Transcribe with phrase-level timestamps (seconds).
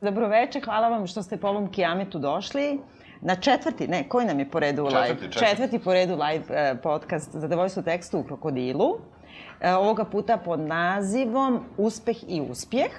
[0.00, 2.80] Dobroveče, hvala vam što ste po ovom kijametu došli.
[3.20, 5.08] Na četvrti, ne, koji nam je po redu live?
[5.08, 5.46] Četvrti, četvrti.
[5.50, 8.96] četvrti po redu live e, podcast Zadovoljstvo tekstu u Krokodilu.
[9.60, 12.90] E, ovoga puta pod nazivom Uspeh i uspjeh.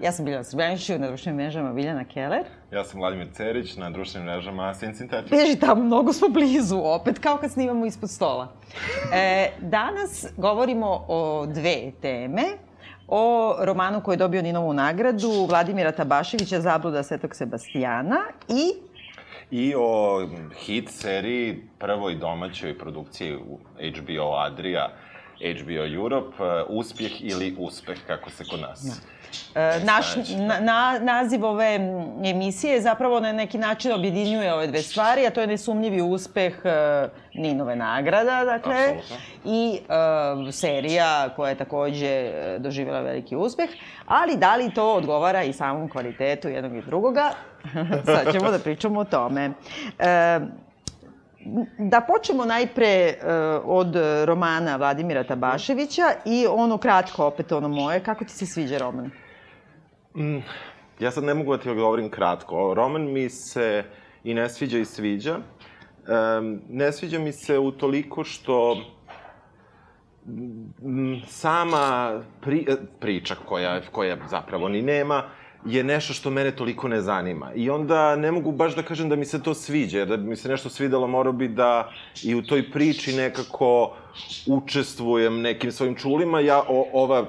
[0.00, 2.44] Ja sam Biljana Srbljaniću, na društvenim mrežama Biljana Keller.
[2.72, 5.30] Ja sam Vladimir Cerić, na društvenim mrežama Sin Sintetic.
[5.30, 8.48] Beži tamo, mnogo smo blizu, opet kao kad snimamo ispod stola.
[9.14, 12.42] E, danas govorimo o dve teme.
[13.08, 18.72] O romanu koji je dobio Ninovu nagradu, Vladimira Tabaševića, Zabluda Svetog Sebastijana i
[19.50, 20.26] I o
[20.64, 24.88] hit seriji, prvoj domaćoj produkciji u HBO Adria,
[25.60, 28.82] HBO Europe, uh, Uspjeh ili Uspeh, kako se kod nas.
[28.82, 29.15] Da.
[29.54, 31.74] E, naš na, na, naziv ove
[32.24, 37.08] emisije zapravo na neki način objedinjuje ove dve stvari, a to je nesumnjivi uspeh e,
[37.34, 39.16] Ninove nagrada, dakle, Apsolutno.
[39.44, 39.78] i
[40.48, 43.70] e, serija koja je takođe e, doživjela veliki uspeh,
[44.06, 47.30] ali da li to odgovara i samom kvalitetu jednog i drugoga,
[48.06, 49.50] sad ćemo da pričamo o tome.
[49.98, 50.40] E,
[51.78, 53.28] da počnemo najpre uh,
[53.64, 58.00] od romana Vladimira Tabaševića i ono kratko opet ono moje.
[58.00, 59.10] Kako ti se sviđa roman?
[60.16, 60.38] Mm,
[61.00, 62.74] ja sad ne mogu da ti odgovorim kratko.
[62.74, 63.84] Roman mi se
[64.24, 65.36] i ne sviđa i sviđa.
[65.36, 68.76] Um, ne sviđa mi se u toliko što
[70.26, 72.66] mm, sama pri,
[73.00, 75.22] priča koja, koja zapravo ni nema,
[75.64, 77.52] je nešto što mene toliko ne zanima.
[77.54, 80.28] I onda ne mogu baš da kažem da mi se to sviđa, jer da bi
[80.28, 81.90] mi se nešto svidelo, morao bi da
[82.24, 83.96] i u toj priči nekako
[84.46, 86.40] učestvujem nekim svojim čulima.
[86.40, 87.26] Ja, o, ova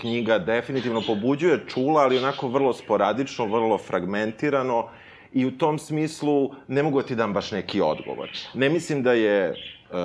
[0.00, 4.88] knjiga definitivno pobuđuje čula, ali onako vrlo sporadično, vrlo fragmentirano
[5.32, 8.30] i u tom smislu ne mogu da ti dam baš neki odgovor.
[8.54, 9.96] Ne mislim da je, uh,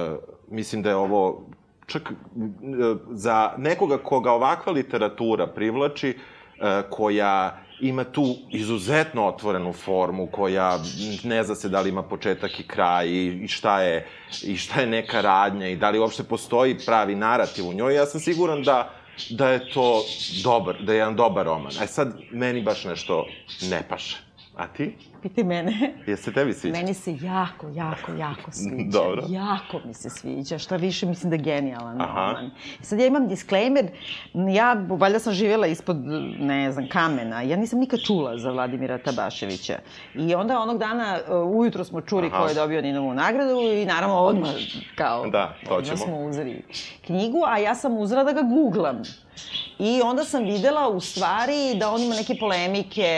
[0.49, 1.45] mislim da je ovo
[1.85, 10.27] čak uh, za nekoga koga ovakva literatura privlači, uh, koja ima tu izuzetno otvorenu formu
[10.27, 10.79] koja
[11.23, 14.07] ne zna se da li ima početak i kraj i, šta je
[14.43, 17.95] i šta je neka radnja i da li uopšte postoji pravi narativ u njoj.
[17.95, 18.93] Ja sam siguran da
[19.29, 20.03] da je to
[20.43, 21.71] dobar, da je jedan dobar roman.
[21.81, 23.25] A sad meni baš nešto
[23.61, 24.24] ne paše.
[24.57, 24.95] A ti?
[25.21, 25.93] Piti mene.
[26.07, 26.77] Jeste tebi sviđa?
[26.77, 28.89] Meni se jako, jako, jako sviđa.
[28.91, 29.23] Dobro.
[29.29, 30.57] Jako mi se sviđa.
[30.57, 32.25] Šta više, mislim da je genijalan Aha.
[32.27, 32.51] roman.
[32.81, 33.87] Sad ja imam disclaimer.
[34.53, 35.97] Ja, valjda sam živjela ispod,
[36.39, 37.41] ne znam, kamena.
[37.41, 39.79] Ja nisam nikad čula za Vladimira Tabaševića.
[40.15, 42.41] I onda onog dana, uh, ujutro smo čuli Aha.
[42.41, 44.49] ko je dobio Ninovu nagradu i naravno odmah,
[44.95, 45.97] kao, Da, to ćemo.
[45.97, 46.61] smo uzeli
[47.05, 49.01] knjigu, a ja sam uzela da ga googlam.
[49.79, 53.09] I onda sam videla u stvari da on ima neke polemike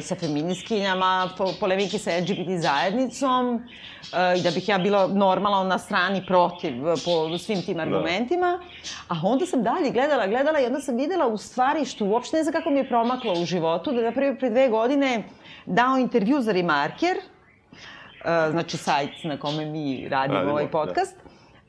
[0.00, 5.78] sa feminiskinjama, po, polemike sa LGBT zajednicom e, i da bih ja bila normalno na
[5.78, 8.60] strani protiv e, po svim tim argumentima.
[9.08, 12.42] A onda sam dalje gledala, gledala i onda sam videla u stvari što uopšte ne
[12.42, 15.24] znam kako mi je promaklo u životu, da je napravio pre dve godine
[15.66, 21.23] dao intervju za Remarker, e, znači sajt na kome mi radimo, Radimo, ovaj da.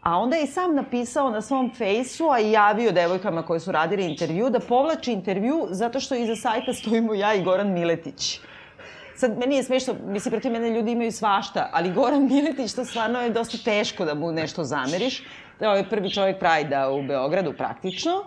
[0.06, 3.72] A onda je i sam napisao na svom fejsu, a i javio devojkama koje su
[3.72, 8.40] radili intervju, da povlači intervju zato što iza sajta stojimo ja i Goran Miletić.
[9.16, 13.22] Sad, meni je smešno, mislim, protiv mene ljudi imaju svašta, ali Goran Miletić, to stvarno
[13.22, 15.24] je dosta teško da mu nešto zameriš.
[15.60, 18.24] Da je prvi čovjek Prajda u Beogradu, praktično.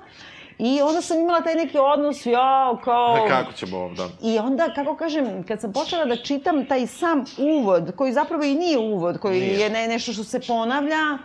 [0.58, 3.16] I onda sam imala taj neki odnos, ja, kao...
[3.26, 4.04] E, kako ćemo ovdje?
[4.22, 8.54] I onda, kako kažem, kad sam počela da čitam taj sam uvod, koji zapravo i
[8.54, 9.58] nije uvod, koji Nije.
[9.60, 11.18] je ne, nešto što se ponavlja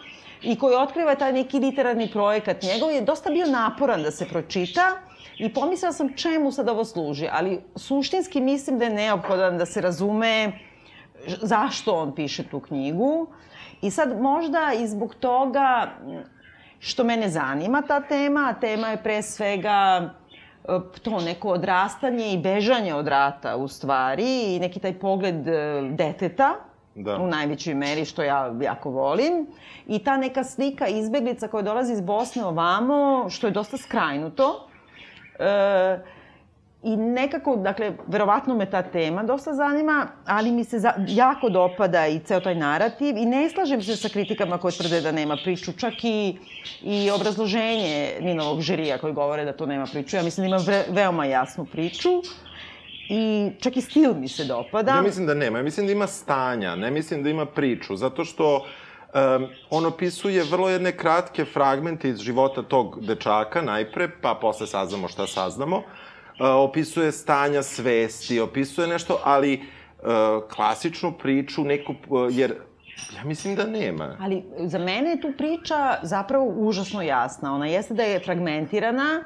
[0.44, 4.81] i koji otkriva taj neki literarni projekat njegov, je dosta bio naporan da se pročita
[5.38, 9.81] i pomislila sam čemu sad ovo služi, ali suštinski mislim da je neophodan da se
[9.81, 10.52] razume
[11.42, 13.28] zašto on piše tu knjigu.
[13.81, 15.92] I sad možda i zbog toga
[16.80, 20.10] što mene zanima ta tema, a tema je pre svega
[20.63, 25.81] e, to neko odrastanje i bežanje od rata u stvari i neki taj pogled e,
[25.92, 26.54] deteta
[26.95, 27.18] Da.
[27.18, 29.48] u najvećoj meri što ja jako volim
[29.88, 34.68] i ta neka slika izbeglica koja dolazi iz Bosne ovamo što je dosta skrajnuto
[35.40, 36.00] e,
[36.84, 42.07] I nekako, dakle, verovatno me ta tema dosta zanima, ali mi se za, jako dopada
[42.07, 45.72] i ceo taj narativ i ne slažem se sa kritikama koje tvrde da nema priču,
[45.72, 46.38] čak i,
[46.81, 50.16] i obrazloženje Ninovog žirija koji govore da to nema priču.
[50.16, 52.10] Ja mislim da ima vre, veoma jasnu priču
[53.10, 54.92] i čak i stil mi se dopada.
[54.92, 55.58] Ja mislim da nema.
[55.58, 60.44] Ja mislim da ima stanja, ne mislim da ima priču, zato što um, on opisuje
[60.44, 65.78] vrlo jedne kratke fragmente iz života tog dečaka najpre, pa posle saznamo šta saznamo.
[65.78, 65.84] Uh,
[66.40, 70.08] opisuje stanja svesti, opisuje nešto, ali uh,
[70.56, 72.56] klasičnu priču, neku, uh, jer
[73.16, 74.18] ja mislim da nema.
[74.20, 77.56] Ali za mene je tu priča zapravo užasno jasna.
[77.56, 79.24] Ona jeste da je fragmentirana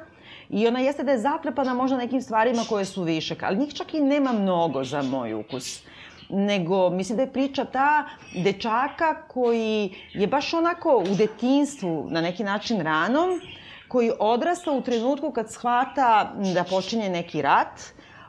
[0.50, 3.94] I ona jeste da je zatrpana možda nekim stvarima koje su višak, ali njih čak
[3.94, 5.82] i nema mnogo za moj ukus.
[6.28, 8.04] Nego mislim da je priča ta
[8.44, 13.40] dečaka koji je baš onako u detinstvu na neki način ranom,
[13.88, 17.80] koji odrasta u trenutku kad shvata da počinje neki rat,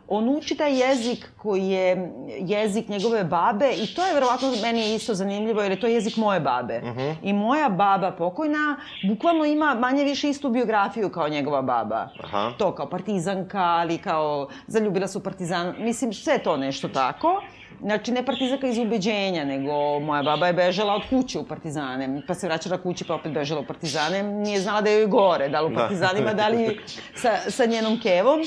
[0.09, 5.13] on uči taj jezik koji je jezik njegove babe i to je verovatno meni isto
[5.13, 6.81] zanimljivo jer je to jezik moje babe.
[6.83, 7.15] Uh -huh.
[7.23, 8.77] I moja baba pokojna
[9.07, 12.09] bukvalno ima manje više istu biografiju kao njegova baba.
[12.23, 12.51] Aha.
[12.57, 17.41] To kao partizanka, ali kao zaljubila su partizan, mislim sve to nešto tako.
[17.81, 22.33] Znači, ne partizanka iz ubeđenja, nego moja baba je bežala od kuće u partizane, pa
[22.33, 24.23] se vraćala kući pa opet bežala u partizane.
[24.23, 25.75] Nije znala da joj je gore, da li u da.
[25.75, 26.79] partizanima, da li
[27.15, 28.39] sa, sa njenom kevom.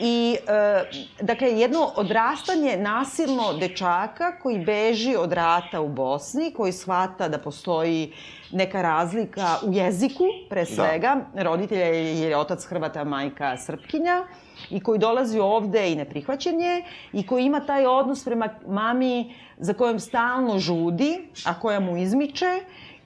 [0.00, 0.84] I, e,
[1.20, 8.12] dakle, jedno odrastanje nasilno dečaka koji beži od rata u Bosni, koji shvata da postoji
[8.52, 10.66] neka razlika u jeziku, pre da.
[10.66, 11.16] svega.
[11.34, 11.42] Da.
[11.42, 14.24] Roditelja je, je otac Hrvata, majka Srpkinja
[14.70, 16.82] i koji dolazi ovde i neprihvaćen je
[17.12, 22.60] i koji ima taj odnos prema mami za kojom stalno žudi, a koja mu izmiče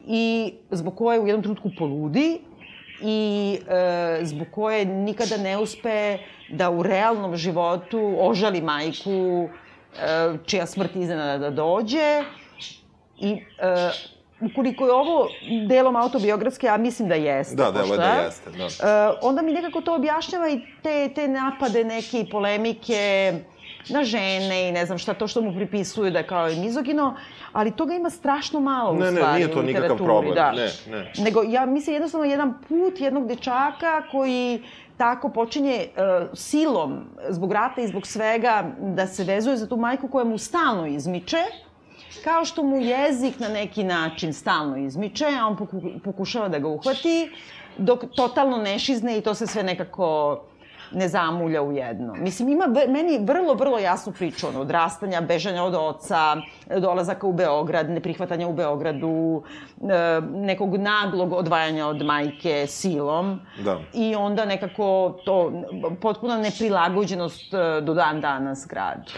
[0.06, 2.40] i zbog koje u jednom trenutku poludi
[3.02, 6.18] i e, zbog koje nikada ne uspe
[6.48, 12.24] da u realnom životu ožali majku e, čija smrt iznenada da dođe
[13.18, 13.90] i e,
[14.40, 15.28] ukoliko je ovo
[15.68, 17.56] delom autobiografske, a mislim da jeste.
[17.56, 18.64] Da, delo je da jeste, da.
[18.64, 23.32] Uh, onda mi nekako to objašnjava i te, te napade, neke polemike
[23.88, 27.16] na žene i ne znam šta to što mu pripisuju da je kao i mizogino,
[27.52, 30.34] ali toga ima strašno malo ne, u stvari ne, nije to nikakav problem.
[30.34, 30.52] Da.
[30.52, 31.12] Ne, ne.
[31.18, 34.62] Nego ja mislim jednostavno jedan put jednog dečaka koji
[34.96, 40.08] tako počinje uh, silom zbog rata i zbog svega da se vezuje za tu majku
[40.08, 41.42] koja mu stalno izmiče,
[42.24, 46.68] kao što mu jezik na neki način stalno izmiče, a on poku, pokušava da ga
[46.68, 47.30] uhvati,
[47.78, 50.40] dok totalno ne šizne i to se sve nekako
[50.92, 52.14] ne zamulja u jedno.
[52.14, 56.36] Mislim, ima meni vrlo, vrlo jasnu priču, ono, odrastanja, bežanja od oca,
[56.78, 59.42] dolazaka u Beograd, neprihvatanja u Beogradu,
[59.80, 63.40] e, nekog naglog odvajanja od majke silom.
[63.64, 63.78] Da.
[63.94, 65.52] I onda nekako to,
[66.00, 69.10] potpuna neprilagođenost e, do dan danas grad.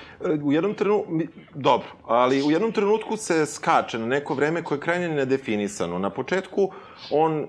[0.44, 1.12] U jednom trenutku,
[1.54, 5.98] dobro, ali u jednom trenutku se skače na neko vreme koje je krajnje nedefinisano.
[5.98, 6.70] Na početku
[7.10, 7.46] on uh,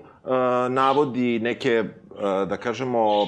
[0.70, 3.26] navodi neke, uh, da kažemo,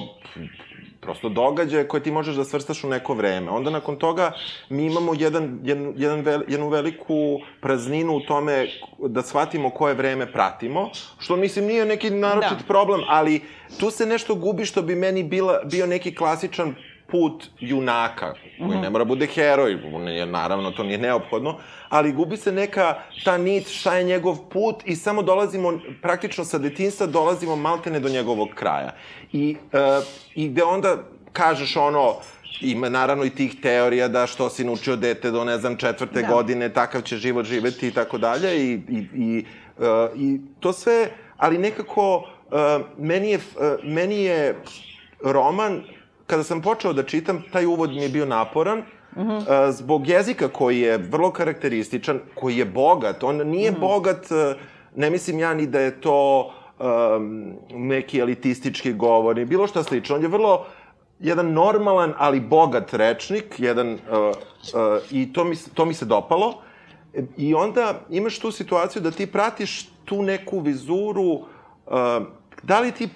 [1.07, 3.51] prosto događaje koje ti možeš da svrstaš u neko vreme.
[3.51, 4.31] Onda nakon toga
[4.69, 8.67] mi imamo jedan, jedan, jedan vel, jednu veliku prazninu u tome
[8.99, 10.89] da shvatimo koje vreme pratimo,
[11.19, 12.67] što mislim nije neki naročit da.
[12.67, 13.41] problem, ali
[13.79, 16.75] tu se nešto gubi što bi meni bila, bio neki klasičan
[17.11, 18.81] put junaka, koji -hmm.
[18.81, 19.77] ne mora bude heroj,
[20.25, 21.57] naravno to nije neophodno,
[21.89, 26.57] ali gubi se neka ta nit šta je njegov put i samo dolazimo, praktično sa
[26.57, 28.95] detinstva dolazimo maltene do njegovog kraja.
[29.31, 30.05] I, uh,
[30.35, 30.97] i gde onda
[31.33, 32.15] kažeš ono,
[32.61, 36.27] ima naravno i tih teorija da što si naučio dete do, ne znam, četvrte da.
[36.27, 39.45] godine, takav će život živeti i tako dalje i, i, i,
[39.77, 44.55] uh, i to sve, ali nekako uh, meni, je, uh, meni je
[45.23, 45.83] roman
[46.27, 48.83] kada sam počeo da čitam, taj uvod mi je bio naporan,
[49.15, 49.71] Mm -hmm.
[49.71, 53.23] zbog jezika koji je vrlo karakterističan, koji je bogat.
[53.23, 53.79] On nije mm -hmm.
[53.79, 54.25] bogat,
[54.95, 60.15] ne mislim ja ni da je to um, neki elitistički govor, bilo šta slično.
[60.15, 60.65] On je vrlo
[61.19, 64.33] jedan normalan, ali bogat rečnik, jedan, uh, uh,
[65.11, 66.61] i to mi, to mi se dopalo.
[67.37, 71.43] I onda imaš tu situaciju da ti pratiš tu neku vizuru, uh,
[72.63, 73.09] da li ti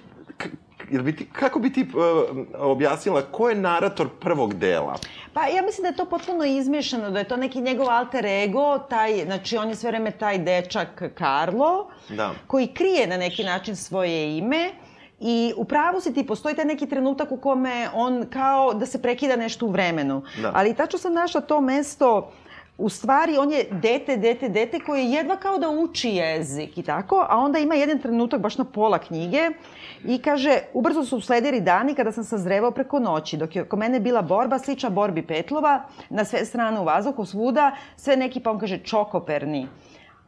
[0.91, 4.95] Jel bi ti, kako bi ti uh, objasnila ko je narator prvog dela?
[5.33, 8.79] Pa ja mislim da je to potpuno izmješano, da je to neki njegov alter ego,
[8.79, 12.31] taj, znači on je sve vreme taj dečak Karlo, da.
[12.48, 14.69] koji krije na neki način svoje ime,
[15.24, 19.01] I u pravu si ti, postoji taj neki trenutak u kome on kao da se
[19.01, 20.24] prekida nešto u vremenu.
[20.41, 20.51] Da.
[20.55, 22.31] Ali tačno sam našla to mesto
[22.81, 27.25] u stvari on je dete, dete, dete koje jedva kao da uči jezik i tako,
[27.29, 29.50] a onda ima jedan trenutak baš na pola knjige
[30.05, 34.00] i kaže, ubrzo su usledili dani kada sam sazrevao preko noći, dok je oko mene
[34.00, 38.60] bila borba slična borbi petlova, na sve strane u vazduhu, svuda, sve neki, pa on
[38.60, 39.67] kaže, čokoperni,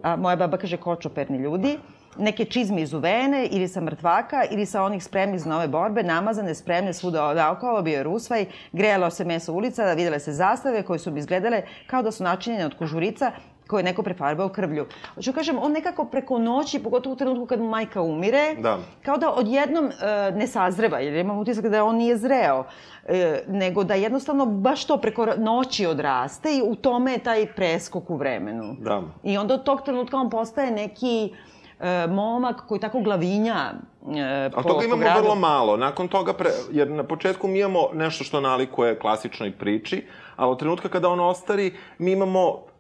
[0.01, 1.77] a moja baba kaže kočoperni ljudi,
[2.17, 6.55] neke čizme iz uvene ili sa mrtvaka ili sa onih spremnih za nove borbe, namazane,
[6.55, 11.11] spremne svuda naokolo, bio je rusvaj, grejalo se meso ulica, videle se zastave koje su
[11.11, 13.31] bi izgledale kao da su načinjene od kožurica
[13.73, 14.85] koje je neko prefarbao krvlju.
[15.15, 18.77] Hoću da kažem, on nekako preko noći, pogotovo u trenutku kad mu majka umire, da.
[19.01, 22.63] kao da odjednom e, ne sazreva, jer imam utisak da on nije zreo,
[23.05, 28.09] e, nego da jednostavno baš to preko noći odraste i u tome je taj preskok
[28.09, 28.75] u vremenu.
[28.79, 29.01] Da.
[29.23, 31.33] I onda od tog trenutka on postaje neki
[31.79, 33.73] e, momak koji tako glavinja
[34.15, 35.21] e, po, Ali toga imamo gradu.
[35.21, 35.77] vrlo malo.
[35.77, 40.59] Nakon toga, pre, jer na početku mi imamo nešto što nalikuje klasičnoj priči, ali od
[40.59, 42.72] trenutka kada on ostari, mi imamo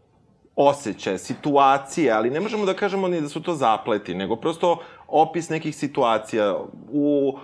[0.55, 5.49] osjećaje, situacije, ali ne možemo da kažemo ni da su to zapleti, nego prosto opis
[5.49, 6.57] nekih situacija
[6.91, 7.37] u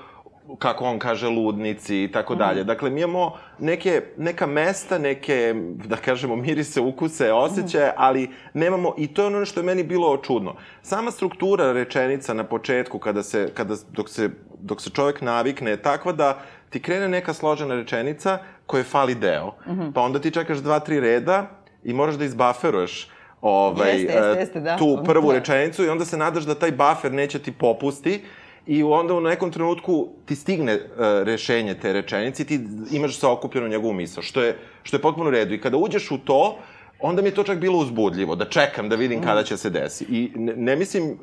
[0.58, 2.64] kako on kaže, ludnici i tako dalje.
[2.64, 9.08] Dakle, mi imamo neke, neka mesta, neke, da kažemo, mirise, ukuse, osjećaje, ali nemamo, i
[9.08, 10.56] to je ono što je meni bilo čudno.
[10.82, 15.82] Sama struktura rečenica na početku, kada se, kada, dok, se, dok se čovek navikne, je
[15.82, 16.40] takva da
[16.70, 19.54] ti krene neka složena rečenica koje fali deo,
[19.94, 21.59] pa onda ti čekaš dva, tri reda
[21.90, 23.10] i moraš da izbaferuješ
[23.42, 24.78] ovaj, Jeste, jeste, e, jeste, da.
[24.78, 28.22] tu prvu rečenicu i onda se nadaš da taj buffer neće ti popusti
[28.68, 30.82] i onda u nekom trenutku ti stigne uh,
[31.24, 32.60] rešenje te rečenice i ti
[32.92, 35.54] imaš se okupljeno njegovu misao, što je, što je potpuno u redu.
[35.54, 36.58] I kada uđeš u to,
[37.00, 40.06] onda mi je to čak bilo uzbudljivo, da čekam da vidim kada će se desi.
[40.10, 41.18] I ne, ne mislim, uh,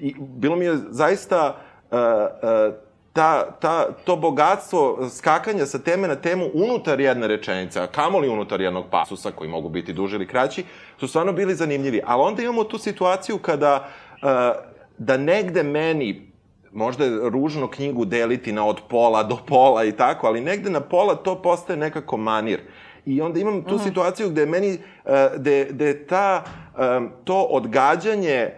[0.00, 1.56] i bilo mi je zaista
[1.90, 2.87] uh, uh,
[3.18, 8.60] ta, ta, to bogatstvo skakanja sa teme na temu unutar jedne rečenice, a kamoli unutar
[8.60, 10.64] jednog pasusa, koji mogu biti duži ili kraći,
[11.00, 12.00] su stvarno bili zanimljivi.
[12.06, 13.88] Ali onda imamo tu situaciju kada
[14.22, 14.28] uh,
[14.98, 16.30] da negde meni
[16.72, 20.80] možda je ružno knjigu deliti na od pola do pola i tako, ali negde na
[20.80, 22.60] pola to postaje nekako manir.
[23.06, 26.44] I onda imam tu situaciju gde meni, uh, gde, gde ta,
[26.96, 28.50] um, to odgađanje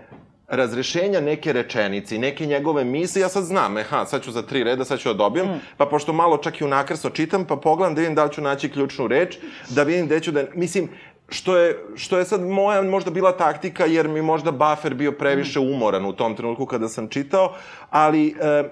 [0.50, 4.64] razrešenja neke rečenice i neke njegove misle, ja sad znam, aha, sad ću za tri
[4.64, 5.60] reda, sad ću da dobijem, mm.
[5.76, 8.70] pa pošto malo čak i unakrsno čitam, pa pogledam da vidim da li ću naći
[8.70, 9.38] ključnu reč,
[9.68, 10.44] da vidim gde ću da...
[10.54, 10.88] Mislim,
[11.28, 15.60] što je, što je sad moja možda bila taktika, jer mi možda buffer bio previše
[15.60, 17.54] umoran u tom trenutku kada sam čitao,
[17.90, 18.64] ali, e, e,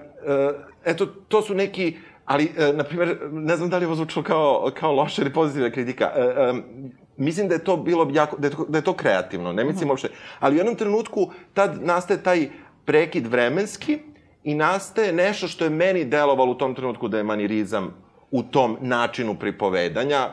[0.85, 1.97] eto, to su neki
[2.29, 5.33] Ali, e, na primjer, ne znam da li je ovo zvučalo kao, kao loša ili
[5.33, 6.11] pozitivna kritika.
[6.15, 6.53] E, e,
[7.19, 9.89] mislim da je to bilo jako, da je to, da je to kreativno, ne mislim
[9.89, 10.09] uopšte.
[10.39, 12.49] Ali u jednom trenutku tad nastaje taj
[12.85, 13.99] prekid vremenski
[14.43, 17.93] i nastaje nešto što je meni delovalo u tom trenutku da je manirizam
[18.31, 20.29] u tom načinu pripovedanja,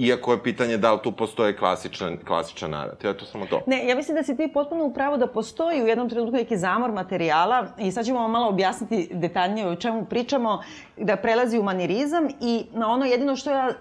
[0.00, 3.10] iako je pitanje da li tu postoje klasičan, klasičan narativ.
[3.10, 3.60] Eto, samo to.
[3.66, 6.56] Ne, ja mislim da si ti potpuno u pravu da postoji u jednom trenutku neki
[6.56, 10.62] zamor materijala i sad ćemo vam malo objasniti detaljnije o čemu pričamo,
[10.96, 13.72] da prelazi u manirizam i na ono jedino što ja uh,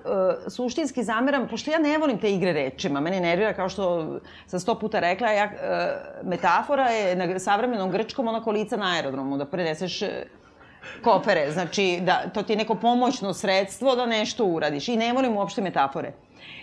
[0.51, 4.07] suštinski zameram, pošto ja ne volim te igre rečima, mene nervira kao što
[4.47, 9.37] sam sto puta rekla, ja, uh, metafora je na savremenom grčkom ona kolica na aerodromu,
[9.37, 10.01] da preneseš
[11.03, 15.37] kofere, znači da to ti je neko pomoćno sredstvo da nešto uradiš i ne volim
[15.37, 16.11] uopšte metafore.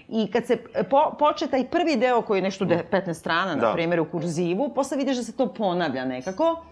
[0.09, 0.57] I kad se
[0.91, 3.73] po, poče taj prvi deo koji je nešto de, 15 strana, na Da.
[3.73, 6.63] primjer, u kurzivu, posle vidiš da se to ponavlja nekako,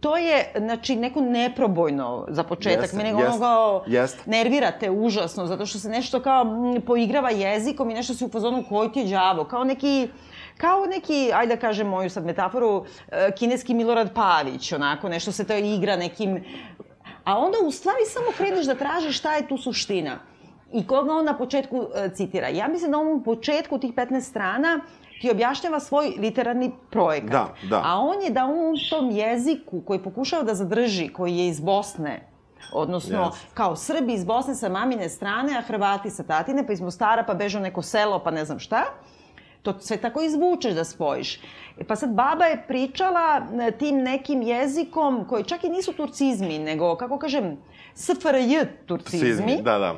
[0.00, 2.82] to je, znači, neko neprobojno za početak.
[2.82, 4.22] Jeste, Mene ono kao jeste.
[4.26, 8.64] nervirate užasno, zato što se nešto kao m, poigrava jezikom i nešto se u fazonu
[8.68, 10.08] koji ti je đavo, kao neki
[10.56, 15.46] kao neki, ajde da kažem moju sad metaforu, e, kineski Milorad Pavić, onako, nešto se
[15.46, 16.44] to igra nekim...
[17.28, 20.18] A onda u stvari samo kreneš da tražiš šta je tu suština.
[20.72, 22.48] I koga on na početku e, citira.
[22.48, 24.80] Ja mislim da on u početku tih 15 strana
[25.20, 27.30] ti objašnjava svoj literarni projekat.
[27.30, 27.82] Da, da.
[27.84, 31.60] A on je da on u tom jeziku koji pokušava da zadrži, koji je iz
[31.60, 32.28] Bosne,
[32.72, 33.46] odnosno Jeste.
[33.54, 37.34] kao Srbi iz Bosne sa mamine strane, a Hrvati sa tatine, pa iz Mostara, pa
[37.34, 38.84] beže u neko selo, pa ne znam šta.
[39.62, 41.40] To sve tako izvučeš da spojiš.
[41.78, 46.58] E pa sad baba je pričala e, tim nekim jezikom koji čak i nisu turcizmi,
[46.58, 47.56] nego, kako kažem,
[47.94, 49.28] SFRJ turcizmi.
[49.28, 49.94] Sizmi, da, da.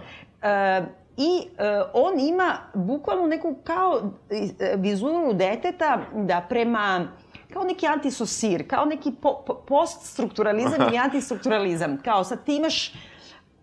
[0.49, 0.83] E,
[1.17, 7.09] I e, on ima bukvalno neku kao e, vizuru deteta da prema
[7.53, 11.99] kao neki antisosir, kao neki po, po, poststrukturalizam ili antistrukturalizam.
[12.05, 12.93] Kao sad ti imaš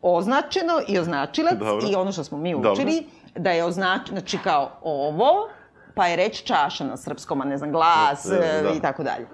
[0.02, 1.88] označeno i označilac Dobro.
[1.92, 2.72] i ono što smo mi Dobro.
[2.72, 5.50] učili, da je označ, znači kao ovo,
[5.98, 8.70] pa je reč čaša na srpskom, a ne znam, glas Da, da, da.
[8.70, 9.28] e, i tako dalje.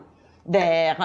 [0.46, 0.96] Der.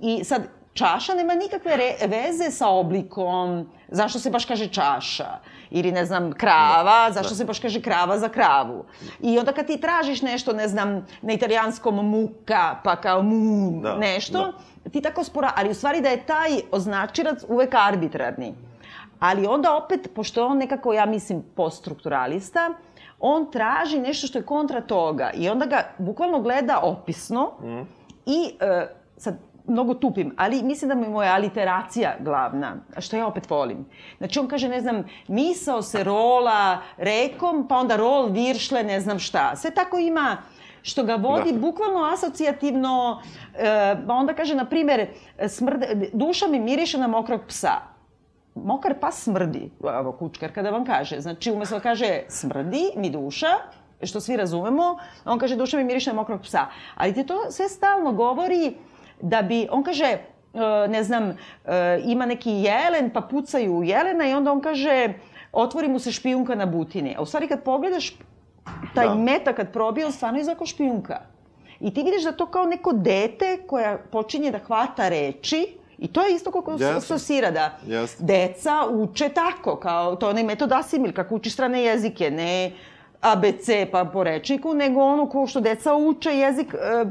[0.00, 5.38] I sad, čaša nema nikakve re, veze sa oblikom, zašto se baš kaže čaša,
[5.70, 8.84] ili ne znam, krava, zašto se baš kaže krava za kravu.
[9.20, 13.96] I onda kad ti tražiš nešto, ne znam, na italijanskom muka, pa kao mu, Da,
[13.96, 14.52] nešto,
[14.92, 18.54] ti tako spora, ali u stvari da je taj označilac uvek arbitrarni.
[19.18, 22.70] Ali onda opet, pošto on nekako, ja mislim, poststrukturalista,
[23.20, 27.80] on traži nešto što je kontra toga i onda ga bukvalno gleda opisno Mhm.
[28.26, 29.34] i e, sad
[29.66, 33.86] mnogo tupim, ali mislim da mi je moja aliteracija glavna, što ja opet volim.
[34.18, 39.18] Znači on kaže, ne znam, misao se rola rekom, pa onda rol viršle, ne znam
[39.18, 39.56] šta.
[39.56, 40.36] Sve tako ima
[40.82, 41.58] što ga vodi Da.
[41.58, 43.22] bukvalno asocijativno,
[43.54, 43.64] e,
[44.06, 45.06] pa onda kaže, na primjer,
[45.48, 47.72] smrde, duša mi miriše na mokrog psa.
[48.64, 51.20] Mokar pas smrdi, evo kučkar kada vam kaže.
[51.20, 53.46] Znači, umesto da kaže smrdi mi duša,
[54.02, 56.66] što svi razumemo, on kaže duša mi miriše na mokrog psa.
[56.94, 58.74] Ali ti to sve stalno govori
[59.20, 60.18] da bi, on kaže, e,
[60.88, 61.34] ne znam, e,
[62.04, 65.14] ima neki jelen, pa pucaju u jelena i onda on kaže,
[65.52, 67.14] otvori mu se špijunka na butini.
[67.18, 68.16] A u stvari kad pogledaš,
[68.94, 69.14] taj Da.
[69.14, 71.20] meta kad probije, on stvarno kao špijunka.
[71.80, 75.66] I ti vidiš da to kao neko dete koja počinje da hvata reči,
[75.98, 77.00] I to je isto kako yes.
[77.00, 78.24] sosira da Jeste.
[78.24, 82.72] deca uče tako, kao to je onaj metod asimil, kako učiš strane jezike, ne
[83.20, 86.74] ABC pa po rečniku, nego ono ko što deca uče jezik.
[86.74, 87.04] e,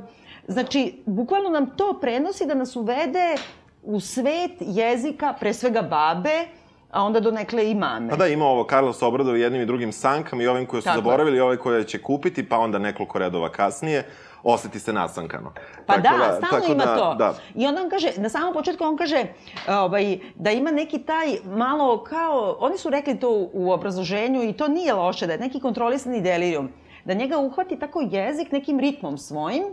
[0.49, 3.35] Znači, bukvalno nam to prenosi da nas uvede
[3.83, 6.45] u svet jezika, pre svega babe,
[6.91, 8.09] a onda do nekle i mame.
[8.09, 10.97] Pa da, ima ovo Carlos Obradov jednim i drugim sankama i ovim koje su Tako
[10.97, 11.01] je.
[11.01, 14.03] zaboravili i ovaj koje će kupiti, pa onda nekoliko redova kasnije,
[14.47, 15.51] oseti se nasankano.
[15.85, 17.15] Pa Tako da, stalno tako ima to.
[17.15, 19.25] Da, I onda on kaže, na samom početku on kaže
[19.69, 24.67] ovaj, da ima neki taj malo kao, oni su rekli to u obrazloženju i to
[24.67, 26.69] nije loše, da je neki kontrolisani delirijum.
[27.05, 29.63] Da njega uhvati tako jezik nekim ritmom svojim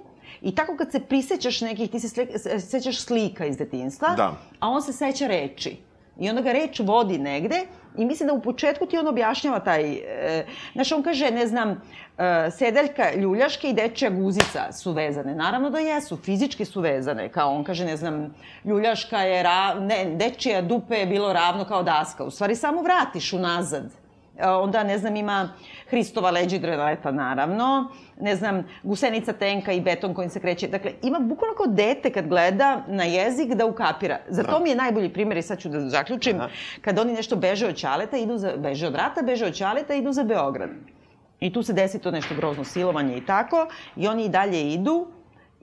[0.43, 4.33] I tako kad se prisećaš nekih, ti se se- sećaš slika iz detinstva, Da.
[4.61, 5.77] a on se seća reči.
[6.19, 7.61] I onda ga reč vodi negde
[7.99, 9.93] i mislim da u početku ti on objašnjava taj...
[9.93, 11.71] E, znaš, on kaže, ne znam,
[12.19, 15.35] e, sedeljka ljuljaške i dečija guzica su vezane.
[15.35, 17.29] Naravno da jesu, fizički su vezane.
[17.29, 18.35] Kao on kaže, ne znam,
[18.65, 22.25] ljuljaška je, ra, ne, dečija dupe je bilo ravno kao daska.
[22.25, 24.04] U stvari samo vratiš unazad.
[24.39, 25.49] E, onda, ne znam, ima
[25.89, 27.91] Hristova leđa i dreleta, naravno.
[28.21, 30.69] Ne znam, gusenica tenka i beton kojim se kreće.
[30.69, 34.19] Dakle, ima bukvalno kao dete kad gleda na jezik da ukapira.
[34.29, 34.49] Za Da.
[34.49, 36.37] to mi je najbolji primjer i sad ću da zaključim.
[36.37, 36.49] Aha.
[36.81, 40.13] Kad oni nešto beže od Ćaleta, idu za, beže od rata, beže od Ćaleta, idu
[40.13, 40.71] za Beograd.
[41.41, 43.67] I tu se desi to nešto grozno silovanje i tako.
[43.97, 45.07] I oni i dalje idu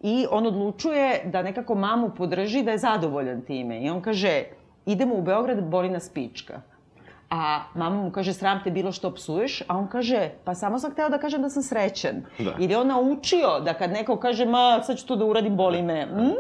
[0.04, 3.82] i on odlučuje da nekako mamu podrži da je zadovoljan time.
[3.82, 4.44] I on kaže,
[4.86, 6.62] idemo u Beograd, boli nas pička.
[7.31, 10.91] A mama mu kaže, sram te bilo što psuješ, a on kaže, pa samo sam
[10.91, 12.15] hteo da kažem da sam srećan.
[12.39, 12.55] Da.
[12.59, 15.81] Jer je on naučio da kad neko kaže, ma sad ću to da uradim, boli
[15.81, 16.33] me, mm?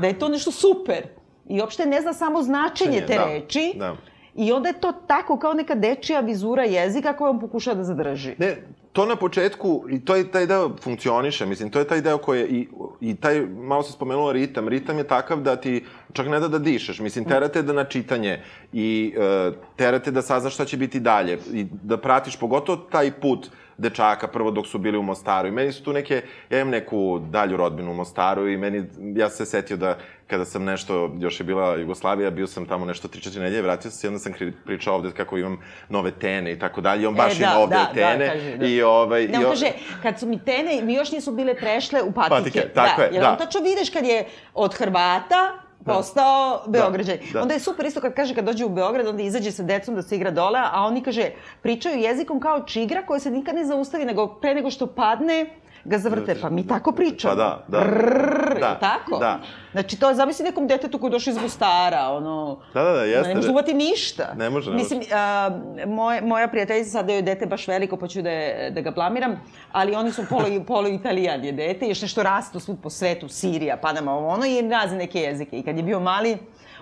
[0.00, 1.06] da je to nešto super.
[1.48, 3.72] I uopšte ne zna samo značenje te Da, reči.
[3.78, 3.94] da.
[4.34, 8.34] I onda je to tako kao neka dečija vizura jezika koju on pokušava da zadrži.
[8.38, 8.56] Ne,
[8.92, 12.40] to na početku, i to je taj deo funkcioniše, mislim, to je taj deo koji
[12.40, 12.68] je, i,
[13.10, 16.58] i taj, malo se spomenula ritam, ritam je takav da ti čak ne da da
[16.58, 18.40] dišeš, mislim, terate da na čitanje
[18.72, 23.48] i e, terate da saznaš šta će biti dalje i da pratiš pogotovo taj put
[23.78, 27.18] dečaka prvo dok su bili u Mostaru i meni su tu neke, ja imam neku
[27.18, 28.84] dalju rodbinu u Mostaru i meni,
[29.16, 33.08] ja se setio da kada sam nešto, još je bila Jugoslavija, bio sam tamo nešto
[33.08, 34.32] 3-4 nedelje, vratio sam se i onda sam
[34.66, 35.58] pričao ovde kako imam
[35.88, 38.28] nove tene i tako dalje, i on baš E, da, ima ovde da, da, tene
[38.28, 38.66] kaže, da.
[38.66, 39.26] i ovaj...
[39.28, 39.66] Ne, i on o- kaže,
[40.02, 42.34] kad su mi tene, mi još nisu bile prešle u patike.
[42.34, 43.30] Patike, tako da, je, jer da.
[43.30, 47.16] on tačno vidiš kad je od Hrvata postao Beograđan.
[47.32, 47.42] da.
[47.42, 50.02] Onda je super isto kad kaže kad dođe u Beograd, onda izađe sa decom da
[50.02, 51.30] se igra dole, a oni kaže,
[51.62, 55.46] pričaju jezikom kao čigra koja se nikad ne zaustavi, nego pre nego što padne,
[55.84, 56.40] ga zavrte.
[56.40, 57.34] Pa mi tako pričamo.
[57.34, 57.84] Pa da, da.
[57.84, 59.18] Rrrr, Da, tako?
[59.18, 59.40] da.
[59.72, 62.58] Znači, to je, zamisli nekom detetu koji je došao iz Mostara, ono...
[62.74, 63.28] Da, da, da, jeste.
[63.28, 64.34] Ne može uvati ništa.
[64.36, 65.50] Ne može, ne Mislim, a,
[65.86, 69.40] moj, moja prijateljica sada je dete baš veliko, pa ću da, je, da ga blamiram,
[69.72, 73.76] ali oni su polo, polo italijan je dete, još nešto rastu svud po svetu, Sirija,
[73.76, 75.58] Panama, ono, i razne neke jezike.
[75.58, 76.38] I kad je bio mali,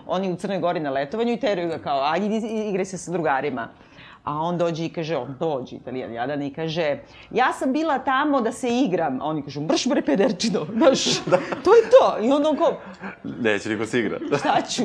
[0.06, 2.36] oni u Crnoj Gori na letovanju i teraju ga kao, ajde
[2.68, 3.68] igraj se sa drugarima.
[4.24, 6.98] A on dođe i kaže, on dođe, italijan jadan, i kaže,
[7.30, 9.20] ja sam bila tamo da se igram.
[9.20, 11.36] A oni kažu, mrš bre pederčino, znaš, Da.
[11.64, 12.26] to je to.
[12.26, 12.80] I onda on kao,
[13.24, 14.18] Neće niko se igra.
[14.38, 14.82] šta ću?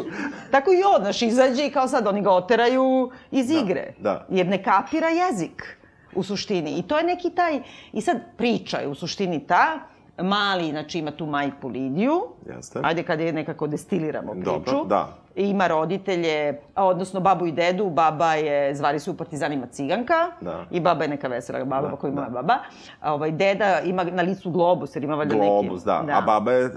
[0.51, 3.93] Tako i on, znaš, izađe i kao sad oni ga oteraju iz igre.
[3.99, 4.25] da.
[4.29, 5.77] Jer ne kapira jezik
[6.15, 6.71] u suštini.
[6.71, 7.61] I to je neki taj,
[7.93, 9.79] i sad priča je u suštini ta,
[10.21, 12.21] mali, znači ima tu majku Lidiju,
[12.55, 12.79] Jeste.
[12.83, 14.45] ajde kad je nekako destiliramo priču.
[14.45, 15.17] Dobro, da.
[15.37, 20.65] Ima roditelje, odnosno babu i dedu, baba je, zvali su u partizanima ciganka, Da.
[20.71, 22.29] i baba je neka vesela baba, Da, koja ima da.
[22.29, 22.57] baba.
[23.01, 25.47] A ovaj, deda ima na licu globus, jer ima valjda neki...
[25.47, 26.05] Globus, da.
[26.13, 26.69] A baba je...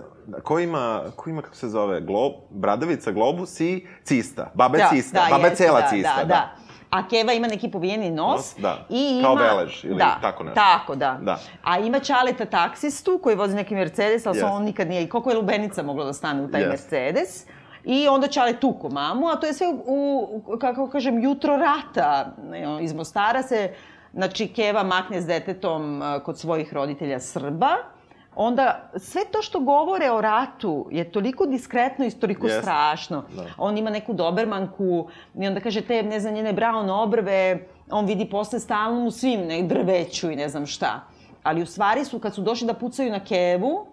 [0.43, 4.51] Ko ima, ko ima, kako se zove, glob, bradavica, globus i cista.
[4.55, 5.27] Baba je cista.
[5.31, 6.51] baba je cela da, cista, da, da.
[6.91, 8.37] A Keva ima neki povijeni nos.
[8.37, 8.87] Nos, da.
[8.89, 10.61] I ima, Kao Belež ili da, tako nešto.
[10.61, 11.19] Tako, da.
[11.23, 11.39] Da.
[11.65, 14.51] A ima Čaleta taksistu koji vozi neki Mercedes, ali Jeste.
[14.51, 15.03] on nikad nije...
[15.03, 16.71] I koliko je lubenica moglo da stane u taj Jeste.
[16.97, 17.47] Mercedes.
[17.85, 22.35] I onda Čale tuko mamu, a to je sve u, u kako kažem, jutro rata.
[22.81, 23.75] Iz Mostara se,
[24.13, 27.77] znači, Keva makne s detetom kod svojih roditelja Srba,
[28.37, 32.63] onda sve to što govore o ratu je toliko diskretno i toliko Jeste.
[32.63, 33.25] strašno.
[33.37, 33.47] Da.
[33.59, 38.29] On ima neku dobermanku i onda kaže te, ne znam, njene brown obrve, on vidi
[38.31, 41.01] posle stalno u svim, ne, drveću i ne znam šta.
[41.43, 43.87] Ali u stvari su, kad su došli da pucaju na kevu,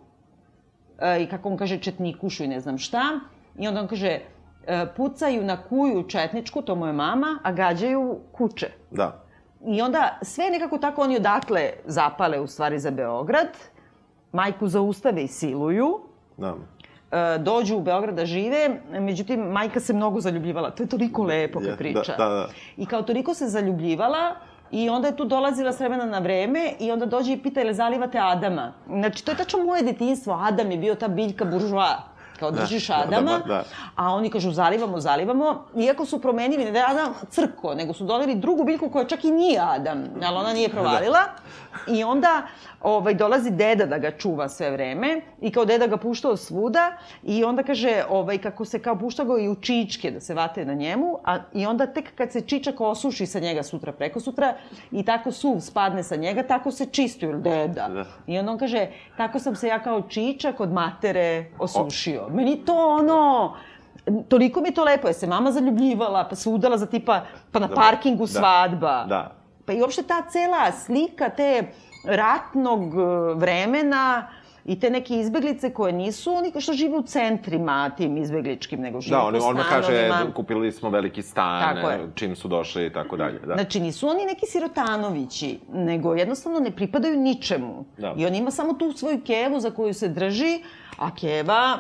[1.00, 3.20] e, i kako on kaže, četnikušu i ne znam šta,
[3.58, 4.20] i onda on kaže,
[4.68, 8.68] e, pucaju na kuju četničku, to mu je mama, a gađaju kuće.
[8.92, 9.24] Da.
[9.66, 13.48] I onda sve nekako tako oni odatle zapale u stvari za Beograd,
[14.32, 16.00] majku zaustave i siluju,
[16.38, 16.56] Da.
[17.12, 20.72] e, dođu u Beograd da žive, međutim, majka se mnogo zaljubljivala.
[20.72, 22.16] To je toliko lepo kad Ja, priča.
[22.18, 22.48] da, da, da.
[22.78, 24.36] I kao toliko se zaljubljivala,
[24.72, 27.74] I onda je tu dolazila s vremena na vreme i onda dođe i pita, ili
[27.74, 28.74] zalivate Adama?
[28.88, 30.34] Znači, to je tačno moje detinstvo.
[30.34, 31.94] Adam je bio ta biljka buržoa.
[32.40, 33.64] Kao Da, držiš da, da, Adama, da.
[33.96, 35.66] a oni kažu zalivamo, zalivamo.
[35.76, 39.24] Iako su promenili, ne da je Adam crko, nego su dodali drugu biljku koja čak
[39.24, 41.20] i nije Adam, ali ona nije provalila.
[41.88, 42.42] I onda
[42.82, 46.92] ovaj, dolazi deda da ga čuva sve vreme i kao deda ga puštao svuda
[47.24, 50.66] i onda kaže ovaj, kako se kao pušta ga i u čičke da se vate
[50.66, 54.54] na njemu a, i onda tek kad se čičak osuši sa njega sutra preko sutra
[54.92, 57.88] i tako suv spadne sa njega, tako se čisti ili deda.
[57.88, 58.06] Da.
[58.28, 58.88] I onda on kaže,
[59.18, 62.28] tako sam se ja kao čičak od matere osušio.
[62.30, 63.54] Meni to ono,
[64.28, 67.60] toliko mi je to lepo, je se mama zaljubljivala, pa se udala za tipa, pa
[67.60, 69.06] na Da, parkingu da, svadba.
[69.10, 69.37] da.
[69.68, 71.64] Pa i uopšte ta cela slika te
[72.06, 72.98] ratnog e,
[73.36, 74.28] vremena
[74.66, 79.18] i te neke izbeglice koje nisu oni što žive u centrima tim izbegličkim, nego žive
[79.18, 80.34] Da, po on, on kaže, stanovima.
[80.34, 82.10] kupili smo veliki stan, Tako je.
[82.16, 83.40] čim su došli i tako dalje.
[83.40, 83.54] Da.
[83.54, 87.86] Znači, nisu oni neki sirotanovići, nego jednostavno ne pripadaju ničemu.
[87.98, 88.14] Da.
[88.18, 90.64] I on ima samo tu svoju kevu za koju se drži,
[90.98, 91.78] a keva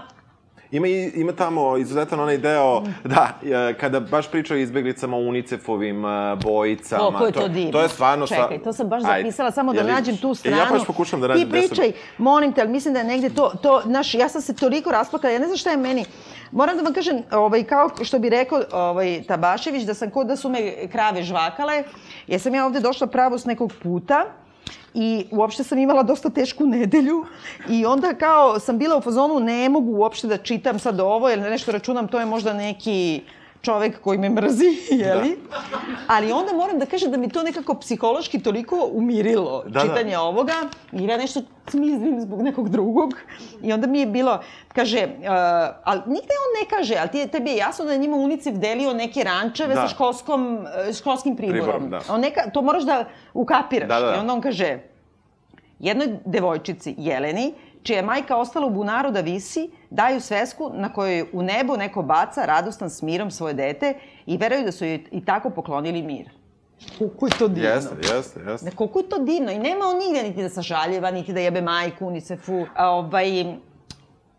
[0.71, 6.36] Ima, ima tamo izuzetan onaj deo, da, e, kada baš pričaju o izbeglicama, UNICEF-ovim e,
[6.36, 7.03] bojicama.
[7.03, 7.71] Koliko je to, divno.
[7.71, 8.27] To je stvarno...
[8.27, 9.21] Čekaj, to sam baš Ajde.
[9.23, 10.58] zapisala, samo da Jel nađem tu stranu.
[10.58, 13.06] ja baš pokušam da nađem Ti gde sam- pričaj, molim te, ali mislim da je
[13.06, 16.06] negde to, to, znaš, ja sam se toliko rasplakala, ja ne znam šta je meni.
[16.51, 20.36] Moram da vam kažem, ovaj, kao što bi rekao ovaj, Tabašević, da sam kod da
[20.36, 21.84] su me krave žvakale,
[22.27, 24.25] jer sam ja ovde došla pravo s nekog puta,
[24.93, 27.25] I uopšte sam imala dosta tešku nedelju
[27.69, 31.39] i onda kao sam bila u fazonu ne mogu uopšte da čitam sad ovo jer
[31.39, 33.21] nešto računam to je možda neki
[33.62, 34.65] čovek koji me mrzi,
[35.04, 35.38] jeli?
[35.50, 35.58] Da.
[36.08, 39.80] Ali onda moram da kažem da mi to nekako psihološki toliko umirilo, Da, da.
[39.82, 40.54] čitanje ovoga,
[40.91, 43.13] jer ja nešto smizlim zbog nekog drugog.
[43.62, 44.39] I onda mi je bilo,
[44.70, 45.28] kaže, uh,
[45.84, 48.93] ali nigde on ne kaže, ali ti, tebi je jasno da je njima UNICEF delio
[48.93, 49.82] neke rančeve Da.
[49.82, 51.63] sa školskom, uh, školskim priborom.
[51.63, 52.00] Priborom, da.
[52.10, 53.89] On neka, to moraš da ukapiraš.
[53.89, 54.15] Da, da, da.
[54.15, 54.80] I onda on kaže,
[55.80, 61.26] jednoj devojčici, Jeleni, čija je majka ostala u bunaru da visi, daju svesku na kojoj
[61.34, 63.94] u nebo neko baca radostan s mirom svoje dete
[64.26, 66.30] i veraju da su joj i tako poklonili mir.
[66.98, 67.70] Koliko je to divno.
[67.70, 68.66] Jeste, jeste, jeste.
[68.66, 69.52] Ne, koliko je to divno.
[69.52, 72.66] I nema on nigde niti da sažaljeva, niti da jebe majku, UNICEF-u.
[72.76, 73.46] A, Ovaj,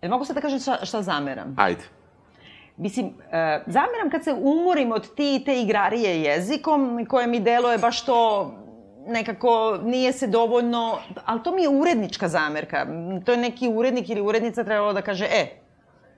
[0.09, 1.55] mogu sad da kažem šta, šta zameram?
[1.59, 1.83] Ajde.
[2.77, 7.79] Mislim, e, zameram kad se umorim od ti i te igrarije jezikom, koje mi deluje
[7.79, 8.51] baš to
[9.08, 12.86] nekako nije se dovoljno, ali to mi je urednička zamerka.
[13.24, 15.46] To je neki urednik ili urednica trebalo da kaže, e,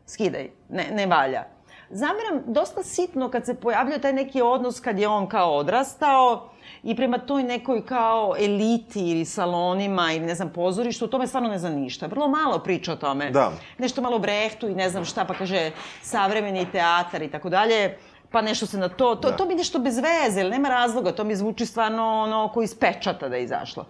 [0.06, 1.44] skidaj, ne, ne valja.
[1.90, 6.50] Zameram dosta sitno kad se pojavljuje taj neki odnos kad je on kao odrastao
[6.82, 11.48] i prema toj nekoj kao eliti ili salonima ili ne znam pozorištu, to me stvarno
[11.48, 12.06] ne zna ništa.
[12.06, 13.30] Vrlo malo priča o tome.
[13.30, 13.52] Da.
[13.78, 15.70] Nešto malo o Brehtu i ne znam šta, pa kaže
[16.02, 17.98] savremeni teatar i tako dalje
[18.30, 19.36] pa nešto se na to, to, Da.
[19.36, 22.74] to mi nešto bez veze, ili nema razloga, to mi zvuči stvarno ono ko iz
[22.74, 23.86] pečata da je izašlo.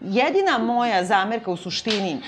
[0.00, 2.20] Jedina moja zamerka u suštini e,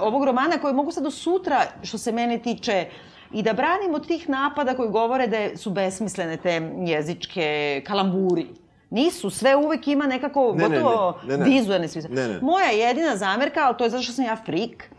[0.00, 2.86] ovog romana koji mogu sad do sutra, što se mene tiče,
[3.32, 8.46] i da branim od tih napada koji govore da su besmislene te jezičke kalamburi.
[8.90, 11.50] Nisu, sve uvek ima nekako Ne, ne, gotovo ne, ne, ne.
[11.50, 12.10] vizualne smisle.
[12.10, 12.38] Ne, ne.
[12.42, 14.90] Moja jedina zamerka, ali to je zato što sam ja frik,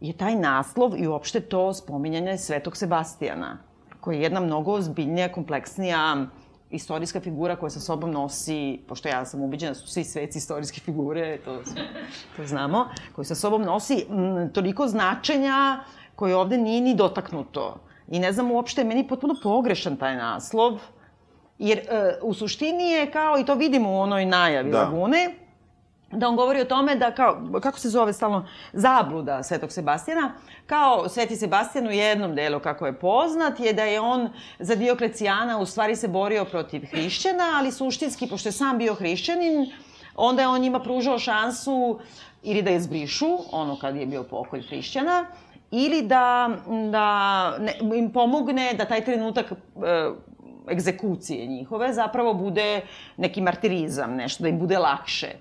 [0.00, 3.58] je taj naslov i uopšte to spominjanje Svetog Sebastijana,
[4.02, 6.26] koji je jedna mnogo ozbiljnija, kompleksnija
[6.70, 10.80] istorijska figura koja sa sobom nosi, pošto ja sam ubiđena da su svi sveci istorijske
[10.80, 11.62] figure, to,
[12.36, 15.84] to znamo, koji sa sobom nosi m, toliko značenja
[16.16, 17.76] koje ovde nije ni dotaknuto.
[18.08, 20.80] I ne znam uopšte, meni je potpuno pogrešan taj naslov,
[21.58, 24.82] jer e, u suštini je kao, i to vidimo u onoj najavi Da.
[24.82, 25.34] Lagune,
[26.12, 30.32] da on govori o tome da kao, kako se zove stalno, zabluda Svetog Sebastijana,
[30.66, 35.58] kao Sveti Sebastijan u jednom delu kako je poznat je da je on za Dioklecijana
[35.58, 39.72] u stvari se borio protiv hrišćana, ali suštinski, pošto je sam bio hrišćanin,
[40.16, 41.98] onda je on njima pružao šansu
[42.42, 45.26] ili da je zbrišu, ono kad je bio pokolj hrišćana,
[45.70, 46.50] ili da,
[46.90, 49.54] da ne, im pomogne da taj trenutak e,
[50.70, 52.80] egzekucije njihove zapravo bude
[53.16, 55.32] neki martirizam, nešto da im bude lakše.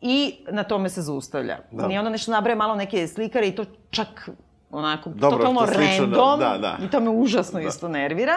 [0.00, 1.58] I na tome se zaustavlja.
[1.70, 1.88] Da.
[1.92, 4.28] I onda nešto nabraje malo neke slikare i to čak
[4.70, 6.40] onako Dobro, totalno to slično, random.
[6.40, 6.78] da, da.
[6.84, 7.66] I to me užasno Da.
[7.68, 8.34] isto nervira.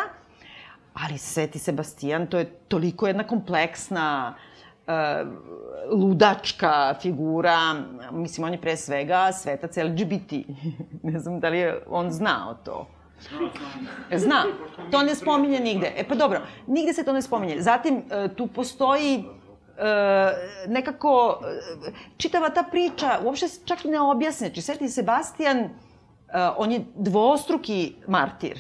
[0.93, 4.35] Ali Sveti Sebastijan, to je toliko jedna kompleksna,
[4.87, 4.93] uh,
[5.91, 7.75] ludačka figura.
[8.11, 10.31] Mislim, on je pre svega svetac LGBT.
[11.03, 12.87] ne znam da li je on znao to.
[14.15, 14.43] Zna.
[14.91, 15.93] To ne spominje nigde.
[15.97, 17.61] E pa dobro, nigde se to ne spominje.
[17.61, 19.23] Zatim, e, tu postoji
[20.67, 21.39] nekako,
[21.87, 24.47] e, čitava ta priča, uopšte čak i ne objasne.
[24.47, 25.69] Znači, Sveti Sebastijan, e,
[26.57, 28.57] on je dvostruki martir.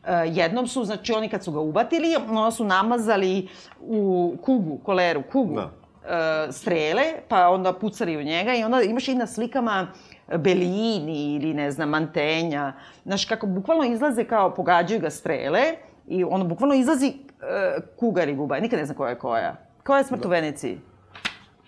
[0.00, 3.48] Uh, jednom su, znači oni kad su ga ubatili, onda su namazali
[3.80, 6.52] u kugu, koleru, kugu, da.
[6.52, 9.86] strele, pa onda pucali u njega i onda imaš i na slikama
[10.38, 12.72] Belini ili ne znam, Mantenja.
[13.04, 15.62] Znaš, kako bukvalno izlaze kao pogađaju ga strele
[16.08, 18.60] i ono bukvalno izlazi uh, kuga ili guba.
[18.60, 19.69] Nikad ne znam koja je koja.
[19.86, 20.28] Koja je smrt da.
[20.28, 20.80] u Veneciji?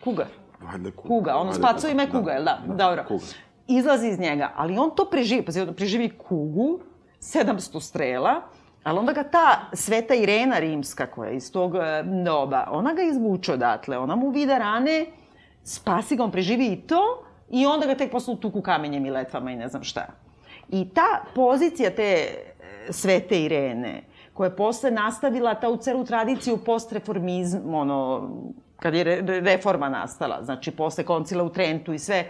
[0.04, 0.26] Kuga.
[0.60, 1.08] Valjda kuga.
[1.08, 2.58] Kuga, ono spacu ime kuga, da, jel da?
[2.66, 2.74] da?
[2.74, 3.04] Dobro.
[3.08, 3.24] Kuga.
[3.68, 6.80] Izlazi iz njega, ali on to preživi, pa on preživi kugu,
[7.20, 8.42] 700 strela,
[8.84, 13.02] ali onda ga ta sveta Irena rimska, koja je iz tog e, doba, ona ga
[13.02, 15.06] izvuče odatle, ona mu vide rane,
[15.64, 19.50] spasi ga, on preživi i to, i onda ga tek posle tuku kamenjem i letvama
[19.50, 20.06] i ne znam šta.
[20.68, 24.02] I ta pozicija te e, svete Irene,
[24.34, 28.30] koja je posle nastavila ta u celu tradiciju postreformizma, ono,
[28.76, 32.24] kad je re, reforma nastala, znači posle koncila u Trentu i sve,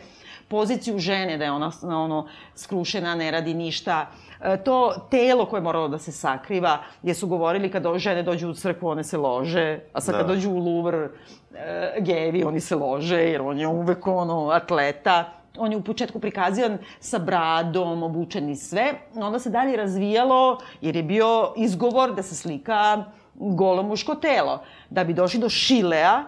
[0.49, 4.07] poziciju žene, da je ona ono, skrušena, ne radi ništa,
[4.41, 8.51] e, to telo koje je moralo da se sakriva, gdje su govorili kad žene dođu
[8.51, 10.19] u crkvu, one se lože, a sad da.
[10.19, 11.09] kad dođu u Louvre,
[11.55, 16.21] e, gevi, oni se lože, jer on je uvek ono, atleta, on je u početku
[16.21, 22.23] prikazivan sa bradom, obučen i sve, onda se dalje razvijalo, jer je bio izgovor da
[22.23, 24.63] se slika golo muško telo.
[24.91, 26.23] Da bi došli do Šilea,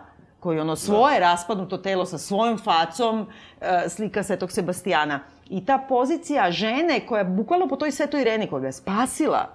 [0.45, 1.27] koji ono svoje da.
[1.27, 3.27] raspadnuto telo sa svojom facom
[3.61, 5.21] e, slika Svetog Sebastijana.
[5.49, 9.49] I ta pozicija žene koja bukvalno po toj Svetoj Ireni koja ga je spasila,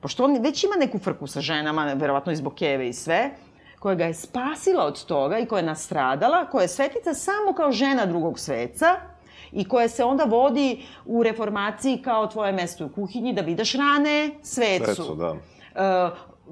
[0.00, 3.30] pošto on već ima neku frku sa ženama, verovatno iz Bokeve i sve,
[3.78, 7.72] koja ga je spasila od toga i koja je nastradala, koja je svetica samo kao
[7.72, 9.11] žena drugog sveca
[9.52, 14.30] i koja se onda vodi u reformaciji kao tvoje mesto u kuhinji da vidaš rane
[14.42, 14.84] svecu.
[14.84, 15.30] Svecu, da.
[15.30, 15.38] Uh,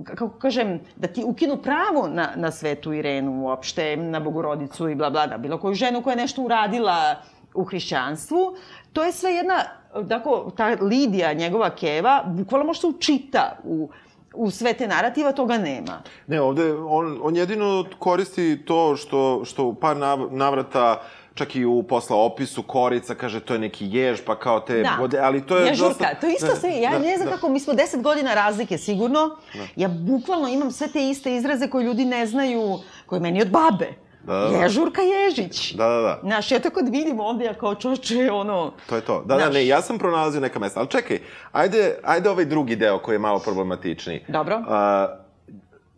[0.04, 5.10] kako kažem, da ti ukinu pravo na, na svetu Irenu uopšte, na Bogorodicu i bla
[5.10, 7.16] bla, da bilo koju ženu koja je nešto uradila
[7.54, 8.56] u hrišćanstvu,
[8.92, 9.62] to je sve jedna,
[10.08, 13.90] tako, ta Lidija, njegova keva, bukvalno može se učita u,
[14.34, 16.02] u sve te narativa, toga nema.
[16.26, 19.96] Ne, ovde on, on jedino koristi to što, što u par
[20.30, 24.60] navrata uh, čak i u posla opisu korica, kaže to je neki jež, pa kao
[24.60, 24.96] te da.
[25.00, 26.14] vode, ali to je Ježurka, dosta...
[26.20, 27.34] to isto sve, ja da, ne znam da.
[27.34, 29.66] kako, mi smo deset godina razlike sigurno, da.
[29.76, 33.88] ja bukvalno imam sve te iste izraze koje ljudi ne znaju, koje meni od babe.
[34.22, 34.56] Da, da, da.
[34.56, 35.74] Ježurka Ježić.
[35.74, 36.20] Da, da, da.
[36.22, 38.72] Znaš, ja tako vidim ovde, ja kao čoče, ono...
[38.88, 39.22] To je to.
[39.26, 39.46] Da, Znaš...
[39.46, 40.80] da, ne, ja sam pronalazio neka mesta.
[40.80, 41.18] Ali čekaj,
[41.52, 44.24] ajde, ajde ovaj drugi deo koji je malo problematičniji.
[44.28, 44.56] Dobro.
[44.58, 44.64] Uh,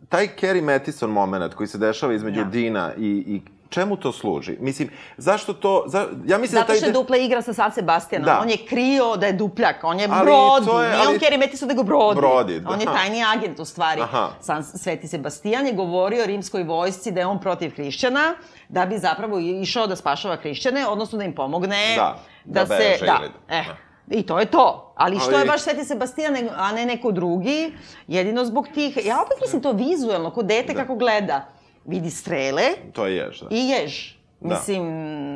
[0.09, 2.45] taj Kerry Mattison moment koji se dešava između ja.
[2.45, 3.41] Dina i, i
[3.73, 4.57] čemu to služi?
[4.59, 5.83] Mislim, zašto to...
[5.87, 6.77] Za, ja mislim Zato da taj...
[6.77, 8.25] što je dupla igra sa San Sebastianom.
[8.25, 8.39] Da.
[8.41, 10.69] On je krio da je dupljak, on je ali brodi.
[10.69, 11.15] Je, Nije ali...
[11.15, 12.19] on Kerry Metisu, nego brodi.
[12.19, 12.69] Brodi, da.
[12.69, 14.01] On je tajni agent, u stvari.
[14.01, 14.29] Aha.
[14.41, 18.33] San, Sveti Sebastian je govorio rimskoj vojsci da je on protiv hrišćana,
[18.69, 22.97] da bi zapravo išao da spašava hrišćane, odnosno da im pomogne da, da, da se...
[23.05, 23.63] Da, eh.
[24.09, 24.93] I to je to.
[24.95, 25.39] Ali što Ali...
[25.39, 27.73] je baš Sveti Sebastijan, a ne neko drugi,
[28.07, 28.97] jedino zbog tih...
[29.05, 30.79] Ja opet mislim to vizuelno, kod dete da.
[30.79, 31.45] kako gleda
[31.85, 32.63] vidi strele.
[32.93, 33.47] To je jež, da.
[33.51, 34.13] I jež.
[34.39, 34.49] Da.
[34.49, 34.85] Mislim,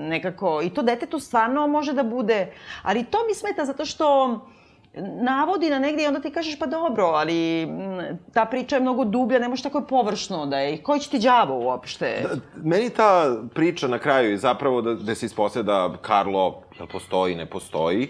[0.07, 4.39] nekako, i to detetu stvarno može da bude, ali to mi smeta zato što
[5.21, 9.05] navodi na negde i onda ti kažeš pa dobro, ali mm, ta priča je mnogo
[9.05, 10.83] dublja, ne može tako površno da je.
[10.83, 12.23] Koji će ti djavo uopšte?
[12.23, 16.87] Da, meni ta priča na kraju je zapravo da, da se ispostaje da Karlo, jel
[16.87, 18.09] postoji, ne postoji,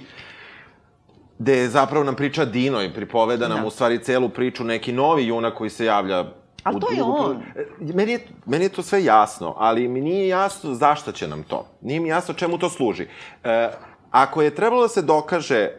[1.39, 3.67] gde zapravo nam priča Dino i pripoveda nam da.
[3.67, 6.25] u stvari celu priču neki novi junak koji se javlja
[6.67, 7.37] Ali to je on.
[7.55, 11.43] E, meni je, meni je to sve jasno, ali mi nije jasno zašto će nam
[11.43, 11.65] to.
[11.81, 13.07] Nije mi jasno čemu to služi.
[13.43, 13.69] E,
[14.11, 15.71] ako je trebalo da se dokaže e,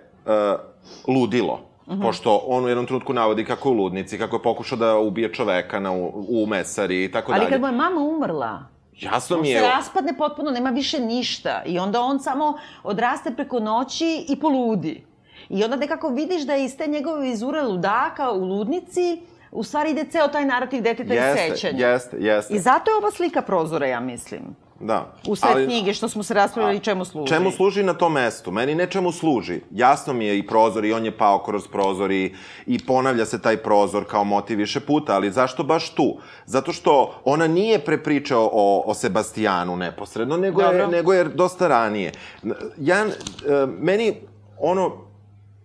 [1.06, 1.98] ludilo, mhm.
[1.98, 2.02] -huh.
[2.02, 5.32] Pošto on u jednom trenutku navodi kako je u ludnici, kako je pokušao da ubije
[5.32, 7.42] čoveka na, u, u mesari i tako dalje.
[7.42, 8.60] Ali kad mu je mama umrla,
[9.00, 9.56] Jasno on mi je...
[9.56, 11.62] On se raspadne potpuno, nema više ništa.
[11.66, 15.04] I onda on samo odraste preko noći i poludi.
[15.48, 19.90] I onda nekako vidiš da je iz te njegove vizure ludaka u ludnici u stvari
[19.90, 21.86] ide ceo taj narativ deteta jeste, i sećanja.
[21.86, 22.54] Jeste, jeste.
[22.54, 24.42] I zato je ova slika prozora, ja mislim.
[24.80, 25.12] Da.
[25.26, 27.28] U sve ali, knjige što smo se raspravili čemu služi.
[27.28, 28.50] Čemu služi na tom mestu?
[28.50, 29.60] Meni ne čemu služi.
[29.70, 32.34] Jasno mi je i prozor i on je pao kroz prozor i,
[32.66, 36.18] i ponavlja se taj prozor kao motiv više puta, ali zašto baš tu?
[36.46, 40.78] Zato što ona nije prepričao o, o Sebastijanu neposredno, nego Dobro.
[40.78, 42.12] je, nego je dosta ranije.
[42.76, 43.10] Ja, e,
[43.80, 44.14] meni
[44.58, 45.07] ono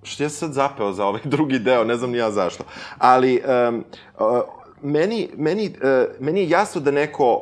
[0.03, 2.63] što ja sad zapeo za ovaj drugi deo, ne znam ni ja zašto.
[2.97, 3.83] Ali, um,
[4.19, 4.41] uh,
[4.81, 7.35] meni, meni, uh, meni je jasno da neko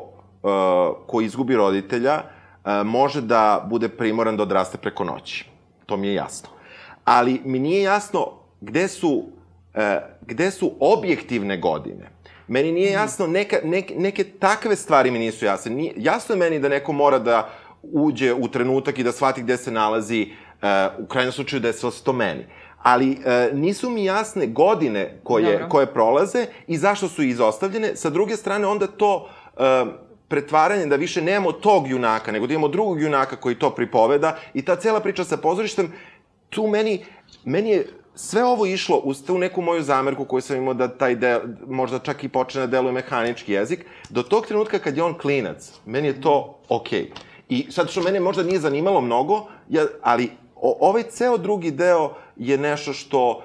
[0.44, 0.52] uh,
[1.08, 5.46] ko izgubi roditelja uh, može da bude primoran da odraste preko noći.
[5.86, 6.50] To mi je jasno.
[7.06, 8.28] Ali mi nije jasno
[8.62, 9.82] gde su, uh,
[10.22, 12.10] gde su objektivne godine.
[12.48, 13.00] Meni nije mhm.
[13.00, 15.72] jasno, neka, neke, neke takve stvari mi nisu jasne.
[15.72, 17.50] Nije, jasno je meni da neko mora da
[17.84, 20.32] uđe u trenutak i da shvati gde se nalazi
[21.00, 22.46] u krajnjem slučaju desilo se to meni.
[22.84, 25.70] Ali e, nisu mi jasne godine koje, Dobro.
[25.70, 27.96] koje prolaze i zašto su izostavljene.
[27.96, 29.86] Sa druge strane, onda to e,
[30.28, 34.62] pretvaranje da više nemamo tog junaka, nego da imamo drugog junaka koji to pripoveda i
[34.66, 35.92] ta cela priča sa pozorištem,
[36.50, 37.06] tu meni,
[37.44, 41.16] meni je sve ovo išlo uz tu neku moju zamerku koju sam imao da taj
[41.16, 45.18] del, možda čak i počne da deluje mehanički jezik, do tog trenutka kad je on
[45.18, 47.02] klinac, meni je to okej.
[47.02, 47.32] Okay.
[47.50, 50.30] I sad što mene možda nije zanimalo mnogo, ja, ali
[50.62, 53.42] o, ovaj ceo drugi deo je nešto što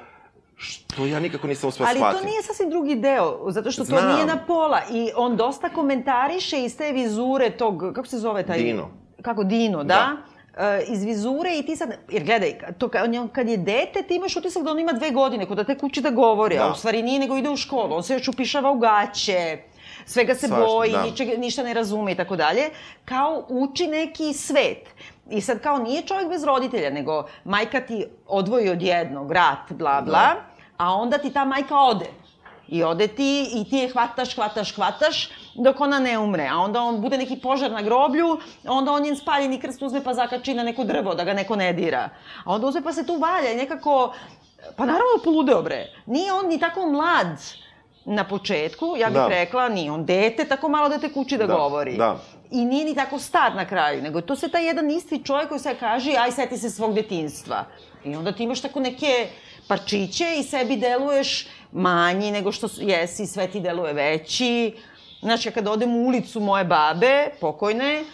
[0.58, 2.22] što ja nikako nisam uspeo Ali shvatiti.
[2.22, 4.14] to nije sasvim drugi deo, zato što to Znam.
[4.14, 4.80] nije na pola.
[4.92, 8.58] I on dosta komentariše iz te vizure tog, kako se zove taj...
[8.58, 8.90] Dino.
[9.22, 10.16] Kako Dino, da?
[10.56, 14.36] E, iz vizure i ti sad, jer gledaj, to on, kad je dete, ti imaš
[14.36, 16.68] utisak da on ima dve godine, kod da tek uči da govori, Da.
[16.68, 19.58] a u stvari nije nego ide u školu, on se još upišava u gaće,
[20.06, 21.02] svega se Svašta, boji, da.
[21.02, 22.70] ničega, ništa ne razume i tako dalje,
[23.04, 24.88] kao uči neki svet.
[25.30, 30.00] I sad kao nije čovjek bez roditelja, nego majka ti odvoji od jednog, rat, bla,
[30.00, 30.34] bla, Da.
[30.76, 32.06] a onda ti ta majka ode.
[32.68, 36.48] I ode ti i ti je hvataš, hvataš, hvataš, dok ona ne umre.
[36.48, 40.14] A onda on bude neki požar na groblju, onda on njen spaljeni krst uzme pa
[40.14, 42.08] zakači na neko drvo da ga neko ne dira.
[42.44, 44.12] A onda uzme pa se tu valja i nekako...
[44.76, 45.86] Pa naravno poludeo bre.
[46.06, 47.26] Nije on ni tako mlad
[48.04, 49.28] na početku, ja bih Da.
[49.28, 51.96] rekla, nije on dete, tako malo dete kući da, Da, govori.
[51.96, 52.16] da.
[52.50, 55.60] I nije ni tako star na kraju, nego to sve taj jedan isti čovjek koji
[55.60, 57.64] sve kaže, aj seti se svog detinstva.
[58.04, 59.28] I onda ti imaš tako neke
[59.68, 64.74] parčiće i sebi deluješ manji nego što jesi, sve ti deluje veći.
[65.20, 68.04] Znaš, ja kad odem u ulicu moje babe, pokojne,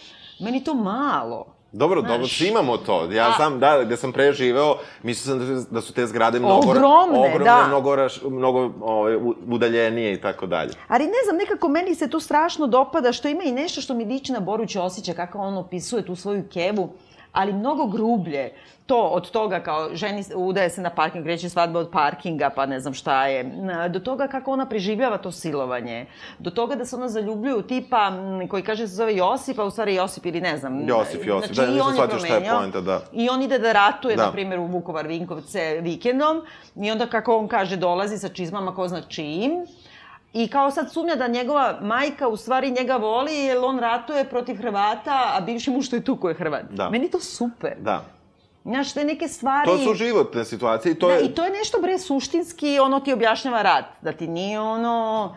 [0.41, 1.52] meni to malo.
[1.73, 2.13] Dobro, Znaš.
[2.13, 3.05] dobro, svi imamo to.
[3.05, 6.39] Ja A- znam, da, gde sam pre živeo, mislio sam da, da su te zgrade
[6.39, 6.55] mnogo...
[6.71, 7.65] Ogromne, ogromne da.
[7.69, 10.71] Mnogo, raš, mnogo ove, u- udaljenije i tako dalje.
[10.89, 14.05] Ali ne znam, nekako meni se tu strašno dopada što ima i nešto što mi
[14.05, 16.89] liči na Boru Ćosića, kako on opisuje tu svoju kevu,
[17.33, 18.53] ali mnogo grublje.
[18.87, 22.81] To od toga kao ženi udaje se na parking, kreće svadba od parkinga, pa ne
[22.81, 23.45] znam šta je.
[23.91, 26.07] Do toga kako ona preživljava to silovanje.
[26.39, 28.13] Do toga da se ona zaljubljuje u tipa
[28.51, 30.89] koji kaže se zove Josip, a u stvari Josip ili ne znam.
[30.89, 31.55] Josip, Josip.
[31.55, 33.01] Znači, Da, nisam shvatio šta je poenta, da.
[33.13, 34.27] I on ide da ratuje, Da.
[34.27, 36.43] na primjer, u Vukovar Vinkovce vikendom.
[36.77, 39.53] I onda, kako on kaže, dolazi sa čizmama ko zna čijim.
[40.33, 44.57] I kao sad sumnja da njegova majka u stvari njega voli jer on ratuje protiv
[44.57, 46.65] Hrvata, a bivši muž što je tu ko je Hrvat.
[46.71, 46.91] Da.
[46.91, 47.75] Meni to super.
[47.81, 48.05] Da.
[48.65, 49.67] Znaš, te neke stvari...
[49.67, 51.25] To su životne situacije i to da, je...
[51.25, 53.85] i to je nešto, bre, suštinski, ono ti objašnjava rat.
[54.01, 55.37] Da ti nije ono...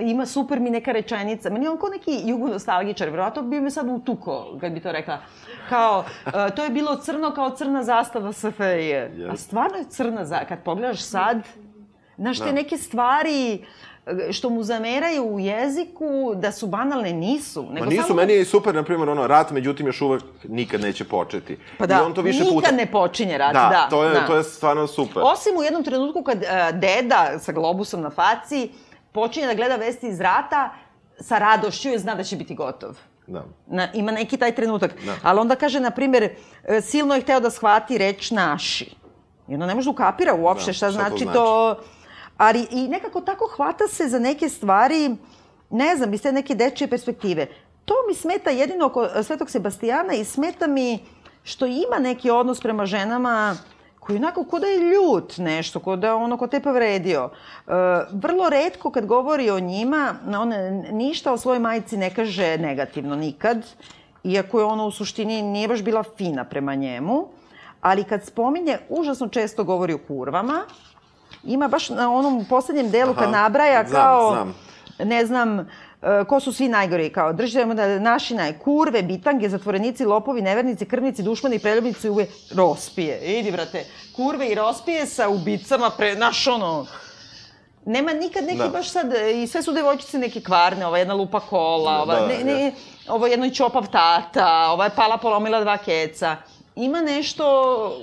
[0.00, 1.50] Ima super mi neka rečenica.
[1.50, 5.18] Meni je on kao neki jugonostalgičar, verovatno bi me sad utuko, kad bi to rekla.
[5.68, 8.96] Kao, e, to je bilo crno kao crna zastava SFRJ.
[9.30, 10.44] A stvarno je crna za...
[10.48, 11.42] Kad pogledaš sad,
[12.16, 12.52] znaš, te Da.
[12.52, 13.58] neke stvari e,
[14.32, 17.62] što mu zameraju u jeziku, da su banalne, nisu.
[17.62, 18.14] Nego Ma nisu, samo...
[18.14, 21.58] meni je i super, na primjer, ono, rat, međutim, još uvek nikad neće početi.
[21.78, 22.70] Pa da, I on to više nikad puta...
[22.70, 23.86] ne počinje rat, da, da.
[23.90, 24.26] to je, da.
[24.26, 25.22] to je stvarno super.
[25.24, 28.70] Osim u jednom trenutku kad uh, deda sa globusom na faci
[29.12, 30.70] počinje da gleda vesti iz rata
[31.20, 32.98] sa radošću jer zna da će biti gotov.
[33.26, 33.44] Da.
[33.66, 34.94] Na, ima neki taj trenutak.
[35.04, 35.14] Da.
[35.22, 36.28] Ali onda kaže, na primjer,
[36.64, 38.94] e, silno je hteo da shvati reč naši.
[39.48, 41.34] I onda ne može da ukapira uopšte Da, šta, šta to znači znači.
[41.34, 41.76] to...
[42.42, 45.16] Ali i nekako tako hvata se za neke stvari,
[45.70, 47.46] ne znam, iz te neke dečije perspektive.
[47.84, 50.98] To mi smeta jedino oko Svetog Sebastijana i smeta mi
[51.42, 53.56] što ima neki odnos prema ženama
[54.00, 57.30] koji onako ko da je ljut nešto, ko da ono ko te povredio.
[57.30, 57.72] E,
[58.12, 60.52] vrlo redko kad govori o njima, on
[60.90, 63.66] ništa o svojoj majici ne kaže negativno nikad,
[64.24, 67.28] iako je ono u suštini nije baš bila fina prema njemu,
[67.80, 70.64] ali kad spominje, užasno često govori o kurvama,
[71.44, 74.54] ima baš na onom poslednjem delu kad nabraja znam, kao, znam.
[74.98, 75.64] ne znam, e,
[76.28, 81.22] ko su svi najgori, kao držimo da našina je kurve, bitange, zatvorenici, lopovi, nevernici, krvnici,
[81.22, 83.38] dušmani, preljubnici, uve, rospije.
[83.38, 83.84] Idi, brate,
[84.16, 86.86] kurve i rospije sa ubicama, pre, naš ono,
[87.84, 88.68] Nema nikad neki Da.
[88.68, 92.26] baš sad, e, i sve su devojčice neke kvarne, ova jedna lupa kola, ova, Da,
[92.26, 92.72] ne, ne,
[93.08, 96.36] ovo jedno je čopav tata, ova je pala polomila dva keca.
[96.76, 97.44] Ima nešto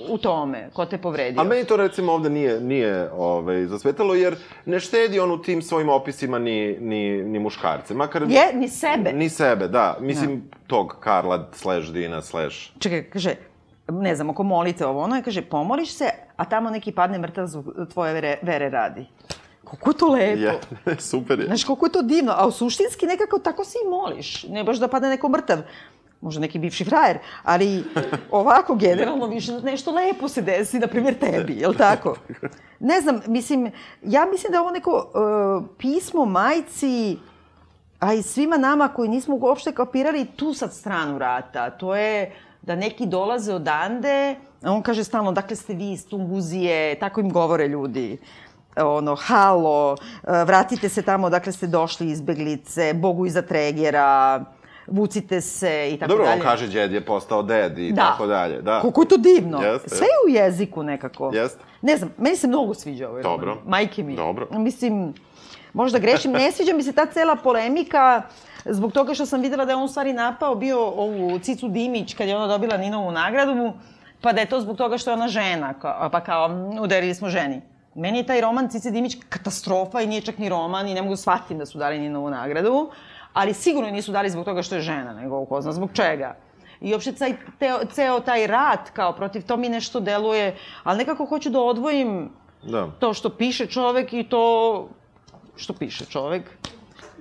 [0.08, 1.40] u tome ko te povredio.
[1.40, 5.62] A meni to recimo ovde nije, nije ovaj, zasvetalo, jer ne štedi on u tim
[5.62, 7.94] svojim opisima ni, ni, ni muškarce.
[7.94, 8.22] Makar...
[8.22, 9.12] Je, ni sebe.
[9.12, 9.96] Ni sebe, da.
[10.00, 12.56] Mislim, tog Karla slash Dina slash...
[12.78, 13.34] Čekaj, kaže,
[13.88, 17.46] ne znam, oko molite ovo, ono je, kaže, pomoliš se, a tamo neki padne mrtav
[17.46, 19.06] zbog tvoje vere, vere radi.
[19.64, 20.40] Koliko je to lepo.
[20.90, 21.46] Je, super je.
[21.46, 24.44] Znaš, koliko je to divno, a u suštinski nekako tako se i moliš.
[24.48, 25.58] Ne baš da padne neko mrtav.
[26.20, 27.84] Možda neki bivši frajer, ali
[28.30, 32.16] ovako generalno više nešto lepo se desi, na primjer tebi, jel tako?
[32.80, 33.70] Ne znam, mislim,
[34.02, 37.18] ja mislim da je ovo neko uh, pismo majci,
[37.98, 41.70] a i svima nama koji nismo uopšte kapirali tu sad stranu rata.
[41.70, 47.20] To je da neki dolaze odande On kaže stalno, dakle ste vi iz Tunguzije, tako
[47.20, 48.18] im govore ljudi
[48.76, 54.44] ono, halo, e, vratite se tamo dakle ste došli izbeglice, Bogu iza tregera,
[54.86, 56.36] vucite se i tako Dobro, dalje.
[56.36, 58.02] on kaže djed je postao ded i Da.
[58.02, 58.62] tako dalje.
[58.62, 58.80] Da.
[58.80, 59.62] Koliko je to divno.
[59.62, 61.30] Jeste, Sve je u jeziku nekako.
[61.34, 61.64] Jeste.
[61.82, 63.46] Ne znam, meni se mnogo sviđa ovaj Dobro.
[63.46, 63.64] roman.
[63.66, 64.16] Majke mi.
[64.16, 64.48] Dobro.
[64.50, 65.14] Mislim,
[65.72, 68.22] možda grešim, ne sviđa mi se ta cela polemika
[68.64, 72.14] zbog toga što sam videla da je on u stvari napao bio ovu Cicu Dimić
[72.14, 73.72] kad je ona dobila Ninovu nagradu,
[74.20, 75.74] pa da je to zbog toga što je ona žena,
[76.12, 76.50] pa kao
[76.80, 77.60] udarili smo ženi.
[77.94, 81.12] Meni je taj roman Cice Dimić katastrofa i nije čak ni roman i ne mogu
[81.12, 82.90] da shvatim da su dali Ninovu nagradu,
[83.32, 86.36] ali sigurno nisu dali zbog toga što je žena, nego ko zna zbog čega.
[86.80, 91.24] I uopšte taj, teo, ceo taj rat kao protiv to mi nešto deluje, ali nekako
[91.26, 92.30] hoću da odvojim
[92.62, 92.88] Da.
[92.90, 94.88] to što piše čovek i to
[95.56, 96.42] što piše čovek.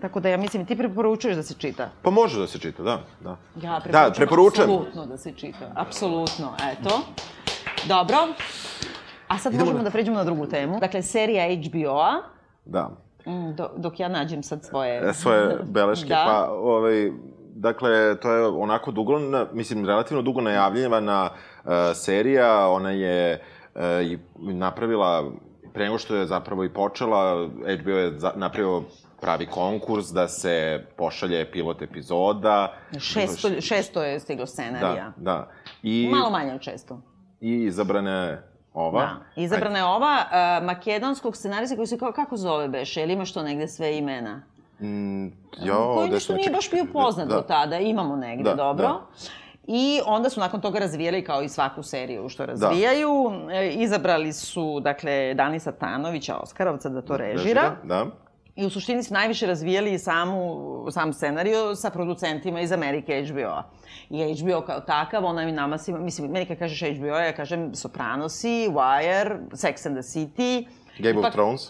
[0.01, 1.89] Tako da ja mislim, ti preporučuješ da se čita.
[2.01, 2.99] Pa može da se čita, da.
[3.19, 3.29] da.
[3.57, 3.91] Ja preporučujem.
[3.93, 4.69] Da, preporučujem.
[4.69, 5.71] Apsolutno da se čita.
[5.75, 6.99] Apsolutno, eto.
[7.85, 8.17] Dobro.
[9.27, 10.79] A sad Idemo možemo na- da pređemo na drugu temu.
[10.79, 12.21] Dakle, serija HBO-a,
[12.65, 12.89] Da.
[13.25, 15.09] Mm, do, dok ja nađem sad svoje...
[15.09, 16.23] E, svoje beleške, Da.
[16.27, 17.11] pa, ovaj,
[17.55, 23.41] dakle, to je onako dugo, na, mislim, relativno dugo najavljivana uh, serija, ona je
[23.75, 25.31] uh, i napravila,
[25.73, 27.49] pre nego što je zapravo i počela,
[27.81, 28.83] HBO je za, napravio
[29.21, 32.73] pravi konkurs da se pošalje pilot epizoda.
[32.99, 35.13] Šesto, šesto je stiglo scenarija.
[35.17, 35.51] Da, da.
[35.83, 37.01] I, Malo manje od šesto.
[37.41, 39.01] I izabrana je ova.
[39.01, 39.15] Da.
[39.35, 43.03] Izabrana je ova uh, makedonskog scenarista koji se kao, kako zove beše?
[43.03, 44.41] Ili imaš to negde sve imena?
[44.81, 45.25] Mm,
[45.57, 48.87] jo, koji sam- nije baš bio poznat da, do tada, imamo negde, Da, dobro.
[48.87, 48.99] da.
[49.67, 53.09] I onda su nakon toga razvijali kao i svaku seriju što razvijaju.
[53.51, 57.75] E, izabrali su, dakle, Danisa Tanovića, Oskarovca, da to režira.
[57.83, 58.05] Da.
[58.55, 60.55] I u suštini su najviše razvijali samu,
[60.91, 63.63] sam scenariju sa producentima iz Amerike HBO-a.
[64.09, 67.75] I HBO kao takav, ona mi nama svima, mislim, meni kad kažeš HBO, ja kažem
[67.75, 70.65] Sopranosi, Wire, Sex and the City.
[70.99, 71.61] Game of Ipak- Thrones.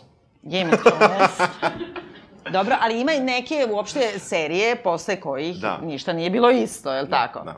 [0.44, 1.50] Game of Thrones.
[2.52, 5.78] Dobro, ali ima i neke uopšte serije posle kojih Da.
[5.78, 7.40] ništa nije bilo isto, je li tako?
[7.40, 7.56] Da.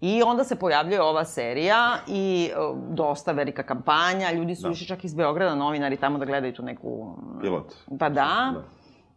[0.00, 4.70] I onda se pojavljuje ova serija i uh, dosta velika kampanja, ljudi su Da.
[4.72, 7.16] išli čak iz Beograda, novinari tamo da gledaju tu neku...
[7.40, 7.74] Pilot.
[7.98, 8.52] Pa da.
[8.54, 8.62] Da.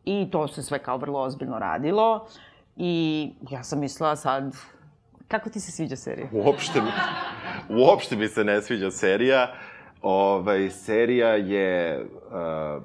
[0.05, 2.27] I to se sve kao vrlo ozbiljno radilo.
[2.75, 4.55] I ja sam mislila sad,
[5.27, 6.27] kako ti se sviđa serija?
[6.31, 6.89] Uopšte mi,
[7.81, 9.53] uopšte mi se ne sviđa serija.
[10.01, 12.01] Ovaj, serija je...
[12.77, 12.83] Uh,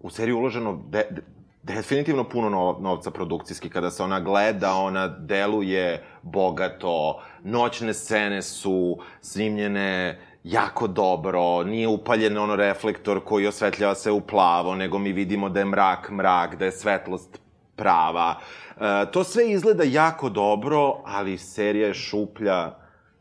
[0.00, 1.22] u seriju uloženo de, de,
[1.64, 3.70] definitivno puno nov, novca produkcijski.
[3.70, 7.22] Kada se ona gleda, ona deluje bogato.
[7.42, 14.74] Noćne scene su snimljene jako dobro, nije upaljen ono reflektor koji osvetljava se u plavo,
[14.74, 17.40] nego mi vidimo da je mrak mrak, da je svetlost
[17.76, 18.34] prava.
[18.80, 22.70] E, to sve izgleda jako dobro, ali serija je šuplja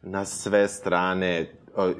[0.01, 1.47] na sve strane e,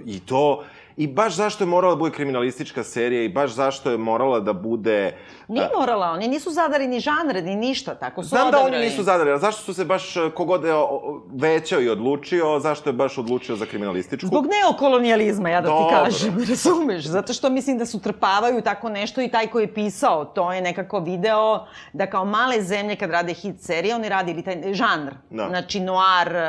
[0.06, 0.64] i to
[0.98, 4.54] i baš zašto je morala da bude kriminalistička serija i baš zašto je morala da
[4.54, 5.18] bude
[5.48, 8.76] Nije morala, oni nisu zadari ni žanre, ni ništa, tako su Znam da odabrali.
[8.76, 11.90] oni nisu zadali, ali zašto su se baš, e, kogod je o- o- većao i
[11.90, 14.28] odlučio, zašto je baš odlučio za kriminalističku?
[14.28, 15.98] Zbog neokolonijalizma, ja da ti Dobro.
[15.98, 17.06] kažem, razumeš?
[17.06, 20.62] Zato što mislim da su trpavaju tako nešto i taj ko je pisao to je
[20.62, 25.12] nekako video da kao male zemlje kad rade hit serije, oni rade ili taj žanr.
[25.30, 25.48] Da.
[25.48, 26.42] Znači noir, e,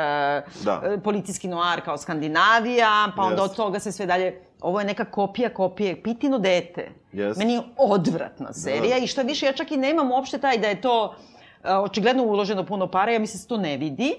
[0.57, 0.81] Da.
[0.85, 2.85] e, policijski noir kao Skandinavija,
[3.15, 3.51] pa onda Jest.
[3.51, 4.34] od toga se sve dalje...
[4.65, 6.91] Ovo je neka kopija kopije, Pitino dete.
[7.13, 7.39] Jest.
[7.39, 9.03] Meni je odvratna serija Da.
[9.03, 11.15] i šta više, ja čak i nemam uopšte taj da je to
[11.63, 14.15] očigledno uloženo puno para, ja mislim da se to ne vidi.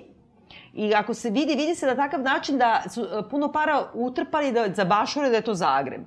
[0.75, 4.69] I ako se vidi, vidi se na takav način da su puno para utrpali da
[4.75, 6.07] zabašure da je to Zagreb.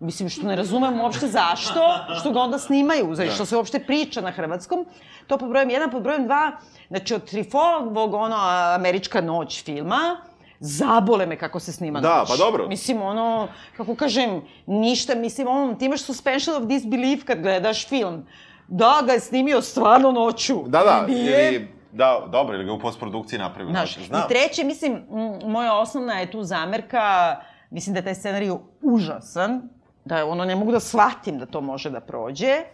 [0.00, 1.80] Mislim, što ne razumem uopšte zašto,
[2.20, 4.86] što ga onda snimaju, znači što se uopšte priča na hrvatskom.
[5.26, 6.52] To pod brojem jedan, pod brojem dva,
[6.88, 8.36] znači od Trifolovog, ono,
[8.74, 10.16] Američka noć filma,
[10.60, 12.28] zabole me kako se snima Da, noć.
[12.28, 12.68] pa dobro.
[12.68, 18.26] Mislim, ono, kako kažem, ništa, mislim, ono, ti imaš suspension of disbelief kad gledaš film.
[18.68, 20.62] Da, ga je snimio stvarno noću.
[20.66, 21.48] Da, da, Nije.
[21.48, 23.70] ili, da, dobro, ili ga u postprodukciji napravio.
[23.70, 24.20] Znaš, Znam.
[24.20, 25.02] i treće, mislim,
[25.44, 27.36] moja osnovna je tu zamerka,
[27.70, 28.50] mislim da je taj scenarij
[28.82, 29.68] užasan,
[30.04, 32.46] da je ono, ne mogu da shvatim da to može da prođe.
[32.46, 32.64] E,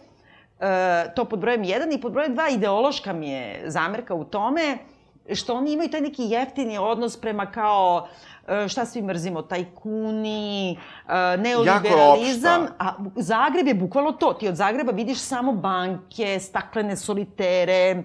[1.15, 4.77] to pod brojem jedan i pod brojem dva ideološka mi je zamerka u tome
[5.29, 8.07] što oni imaju taj neki jeftini odnos prema kao
[8.47, 10.77] e, šta svi mrzimo, tajkuni, e,
[11.37, 14.33] neoliberalizam, a Zagreb je bukvalno to.
[14.33, 18.03] Ti od Zagreba vidiš samo banke, staklene solitere, e,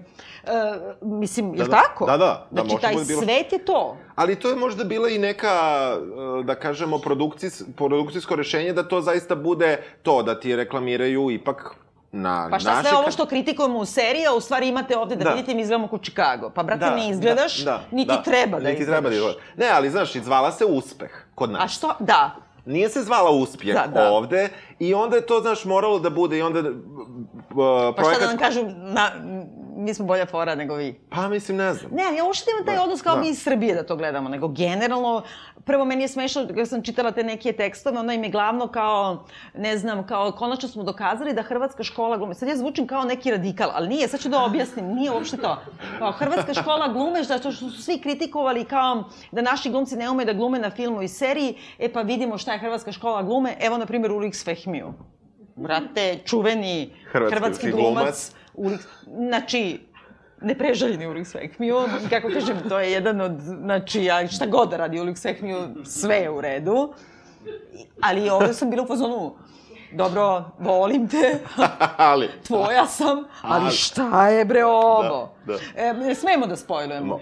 [1.01, 1.75] mislim, je li da.
[1.77, 2.05] tako?
[2.05, 3.97] Da, da, da, Znači, taj bude bilo- svet je to.
[4.15, 5.49] Ali to je možda bila i neka,
[6.43, 11.75] da kažemo, produkcijs, produkcijsko rešenje da to zaista bude to, da ti reklamiraju ipak
[12.17, 15.15] na Pa šta naše sve ovo što kritikujemo u seriji, a u stvari imate ovde
[15.15, 15.29] da, Da.
[15.29, 16.49] vidite mi izgledamo kao Chicago.
[16.49, 18.95] Pa, brate, ne izgledaš, da, niti da, treba da niti izgledaš.
[18.95, 19.41] treba da izgledaš.
[19.57, 21.63] Ne, ali znaš, izvala se uspeh kod nas.
[21.63, 21.95] A što?
[21.99, 22.35] Da.
[22.65, 24.11] Nije se zvala uspjeh Da, da.
[24.11, 24.49] ovde
[24.79, 26.65] i onda je to, znaš, moralo da bude i onda uh,
[27.95, 29.11] Pa šta da nam kažu, na,
[29.77, 30.99] mi smo bolja fora nego vi.
[31.09, 31.91] Pa mislim, ne znam.
[31.91, 33.21] Ne, ja uopšte nemam taj Da, odnos kao da.
[33.21, 35.23] mi iz Srbije da to gledamo, nego generalno,
[35.65, 39.25] prvo meni je smešno kada sam čitala te neke tekstove, onda im je glavno kao,
[39.55, 42.33] ne znam, kao konačno smo dokazali da hrvatska škola glume.
[42.33, 45.57] Sad ja zvučim kao neki radikal, ali nije, sad ću da objasnim, nije uopšte to.
[45.99, 50.25] Kao hrvatska škola glume, zato što su svi kritikovali kao da naši glumci ne umeju
[50.25, 53.77] da glume na filmu i seriji, e pa vidimo šta je hrvatska škola glume, evo
[53.77, 54.93] na primjer Ulix Fehmiju.
[55.55, 57.93] Brate, čuveni Hrvatski hrvatski glumac.
[57.93, 59.79] glumac, Ulix, znači,
[60.41, 61.77] nepreželjeni Ulix Fehmiju,
[62.09, 66.15] kako kažem, to je jedan od, znači, ja šta god da radi Ulix Fehmiju, sve
[66.15, 66.93] je u redu.
[68.01, 69.35] Ali ovde sam bila u fazonu,
[69.91, 71.39] dobro, volim te,
[71.97, 72.29] ali...
[72.47, 75.29] tvoja sam, ali šta je bre ovo?
[75.45, 75.59] Da, da.
[75.83, 77.05] E, ne smemo da spojlujemo.
[77.05, 77.19] Mo.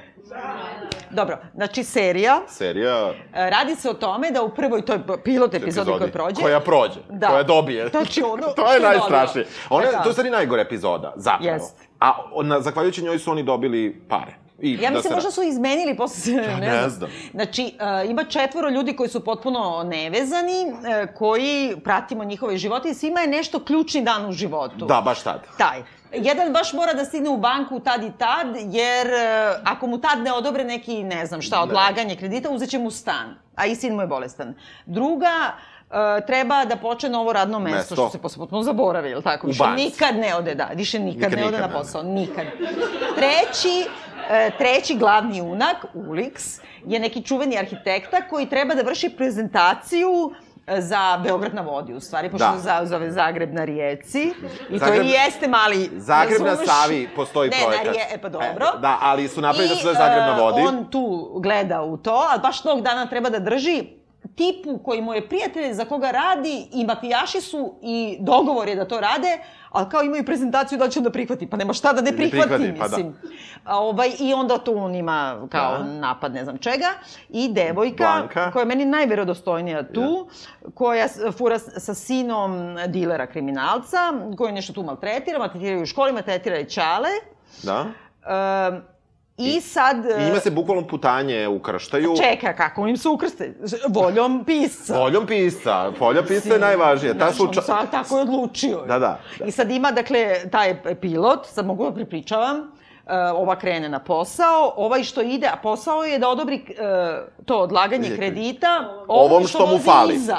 [1.11, 3.09] Dobro, znači serija, Serija...
[3.33, 6.99] e, radi se o tome da u prvoj toj pilot epizodi koja prođe, Koja prođe,
[7.09, 7.27] Da.
[7.27, 7.87] koja dobije.
[7.89, 9.47] Znači, ono to je je najstrašnije.
[9.69, 10.03] Ona, da.
[10.03, 11.53] to je stvari najgore epizoda, zapravo.
[11.53, 11.77] Jest.
[11.99, 12.11] A
[12.43, 14.33] na, zahvaljujući njoj su oni dobili pare.
[14.59, 16.89] I Ja da mislim, se- možda su izmenili posle, ne, ne znam.
[16.89, 17.09] znam.
[17.33, 17.73] Znači,
[18.03, 20.75] uh, ima četvoro ljudi koji su potpuno nevezani, uh,
[21.15, 24.85] koji pratimo njihove živote i svima je nešto ključni dan u životu.
[24.85, 25.41] Da, baš tad.
[25.57, 25.83] Taj.
[26.15, 30.19] Jedan baš mora da stigne u banku tad i tad, jer uh, ako mu tad
[30.19, 33.35] ne odobre neki, ne znam šta, odlaganje kredita, uzet će mu stan.
[33.55, 34.53] A i sin mu je bolestan.
[34.85, 35.51] Druga,
[35.89, 37.95] Uh, treba da počne novo radno mesto, Mesto.
[38.19, 39.47] što se potpuno zaboravi, ili tako?
[39.47, 42.45] Više nikad ne ode, da, više nikad, Nikad, ne ode nikad na ne posao, nikad.
[43.15, 43.85] Treći,
[44.29, 50.44] e, treći glavni junak, Ulix, je neki čuveni arhitekta koji treba da vrši prezentaciju e,
[50.69, 52.53] za Beograd na vodi, u stvari, pošto Da.
[52.53, 54.33] se za- zove Zagreb na rijeci.
[54.69, 55.89] I to Zagreb- i jeste mali...
[55.93, 56.55] Zagreb na?
[56.55, 57.85] Savi postoji ne, projekat.
[57.85, 58.65] Ne, na rije, e pa dobro.
[58.67, 60.61] E, da, ali su napravili da se zove Zagreb na vodi.
[60.61, 63.83] I on tu gleda u to, ali baš tog dana treba da drži
[64.35, 68.87] tipu koji mu je prijatelj za koga radi i mafijaši su i dogovor je da
[68.87, 69.37] to rade,
[69.75, 72.49] ali kao imaju prezentaciju da će da prihvati, pa nema šta da ne Ne prihvati,
[72.49, 72.97] prihvati, pa da.
[72.97, 73.15] mislim.
[73.65, 75.19] A, ovaj, I onda tu on ima
[75.49, 75.83] kao Da.
[75.83, 76.87] napad ne znam čega
[77.29, 78.51] i devojka Blanka.
[78.51, 80.27] koja je meni najverodostojnija tu,
[80.73, 82.51] koja s- fura sa sinom
[82.87, 83.97] dilera kriminalca,
[84.37, 87.09] koji nešto tu maltretira, maltretiraju u školi, maltretira i Ćale.
[87.63, 87.81] Da.
[87.81, 88.81] Um,
[89.37, 89.97] I sad...
[89.97, 92.13] I ima se bukvalno putanje u krštaju.
[92.17, 93.53] Čeka, kako im se ukrste?
[93.89, 94.99] Voljom pisca.
[94.99, 95.91] Voljom pisca.
[95.99, 97.13] Volja pisca je najvažnija.
[97.13, 97.61] Ta Znaš, sluča...
[97.61, 98.81] sad tako je odlučio.
[98.81, 99.19] Da, da.
[99.45, 102.67] I sad ima, dakle, taj pilot, sad mogu da prepričavam, uh,
[103.33, 106.75] ova krene na posao, ovaj što ide, a posao je da odobri uh,
[107.45, 108.69] to odlaganje Je- kredita
[109.07, 110.15] Ovom što mu vozi fali.
[110.15, 110.37] Iza,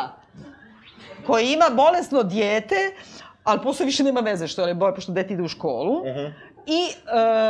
[1.26, 2.76] koji ima bolesno dijete,
[3.44, 6.04] ali posle više nema veze što je boje, pošto dete ide u školu.
[6.06, 6.26] Mhm.
[6.66, 6.86] I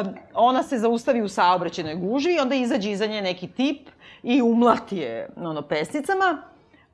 [0.07, 3.89] uh, ona se zaustavi u saobraćenoj gužvi i onda izađe iza nje neki tip
[4.23, 6.43] i umlati je ono, pesnicama.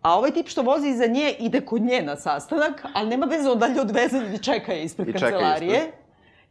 [0.02, 3.50] A ovaj tip što vozi iza nje ide kod nje na sastanak, ali nema veze,
[3.50, 5.76] on dalje odveze i čeka je ispred I kancelarije.
[5.76, 5.94] ispred.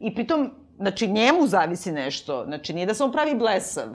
[0.00, 2.44] I pritom, znači, njemu zavisi nešto.
[2.44, 3.88] Znači, nije da se on pravi blesav.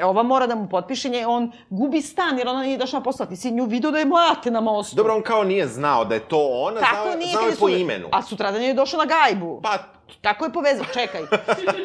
[0.00, 3.02] E, ova mora da mu potpiše nje, on gubi stan jer ona nije došla na
[3.02, 3.26] posao.
[3.26, 4.96] Ti si nju vidio da je mlate na mostu.
[4.96, 7.60] Dobro, on kao nije znao da je to ona, Tako znao, nije znao je su-
[7.60, 8.08] po imenu.
[8.12, 9.60] A sutradan je došao na gajbu.
[9.62, 9.78] Pa,
[10.20, 11.20] Tako je povezao, čekaj.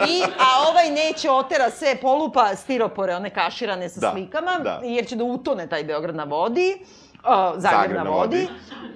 [0.07, 4.79] I, a ovaj neće otera sve, polupa stiropore, one kaširane sa Da, slikama, da.
[4.83, 6.77] jer će da utone taj Beograd na vodi.
[7.15, 8.37] Uh, Zagreb, Zagreb na vodi.
[8.37, 8.47] vodi.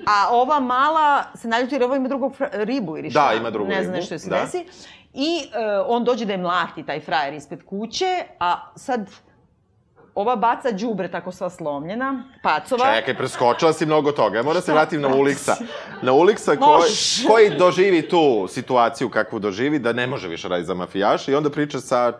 [0.08, 3.28] A ova mala se naljuti jer ovo ima drugog ribu ili šta.
[3.28, 4.36] Da, ima drugu ne znam, ribu, nešto je se da.
[4.38, 4.66] desi.
[5.14, 9.10] I uh, on dođe da je mlati, taj frajer ispred kuće, a sad
[10.16, 12.96] ova baca đubre tako sva slomljena, pacova.
[12.96, 14.38] Čekaj, preskočila si mnogo toga.
[14.38, 15.56] Ja moram se vratim na Uliksa.
[16.02, 16.92] Na Uliksa koji,
[17.28, 21.50] koji doživi tu situaciju kakvu doživi, da ne može više raditi za mafijaša i onda
[21.50, 22.14] priča sa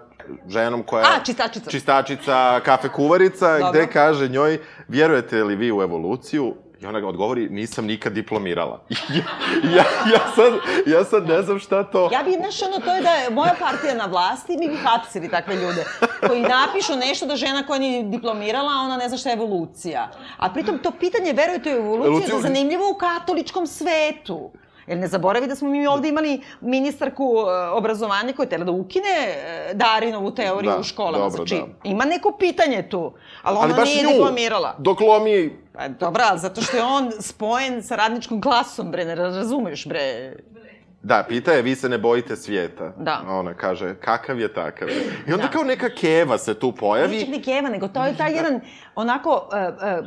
[0.48, 1.08] ženom koja je...
[1.08, 1.70] A, čistačica.
[1.70, 3.72] Čistačica, kafe kuvarica, Dobro.
[3.72, 6.56] gde kaže njoj, vjerujete li vi u evoluciju?
[6.82, 8.82] I ona ga odgovori, nisam nikad diplomirala.
[9.10, 9.24] ja,
[9.66, 10.54] ja, ja, sad,
[10.88, 12.10] ja sad ne znam šta to...
[12.12, 15.30] Ja bi, znaš, ono, to je da je moja partija na vlasti, mi bi hapsili
[15.30, 15.86] takve ljude,
[16.22, 20.08] koji napišu nešto da žena koja nije diplomirala, ona ne zna šta je evolucija.
[20.38, 24.52] A pritom to pitanje, verujete u evoluciju, Evoluciju- da je zanimljivo u katoličkom svetu.
[24.90, 28.72] Jer ne zaboravi da smo mi ovde imali ministarku e, obrazovanja koja je tela da
[28.72, 31.18] ukine e, Darinovu teoriju Da, u školama.
[31.20, 31.90] dobro, znači, da.
[31.90, 34.76] ima neko pitanje tu, ali ona Ali baš nije nju, diplomirala.
[34.78, 39.16] dok lomi Pa dobro, ali zato što je on spojen sa radničkom klasom, bre, ne
[39.16, 40.34] razumeš, bre.
[41.02, 42.94] Da, pita je, vi se ne bojite svijeta.
[42.98, 43.22] Da.
[43.30, 44.90] Ona kaže, kakav je takav.
[44.90, 44.96] je.
[45.28, 45.48] I onda Da.
[45.50, 47.20] kao neka keva se tu pojavi.
[47.20, 48.62] Čak ni Keva, nego to je taj jedan,
[48.96, 50.06] onako, uh, uh,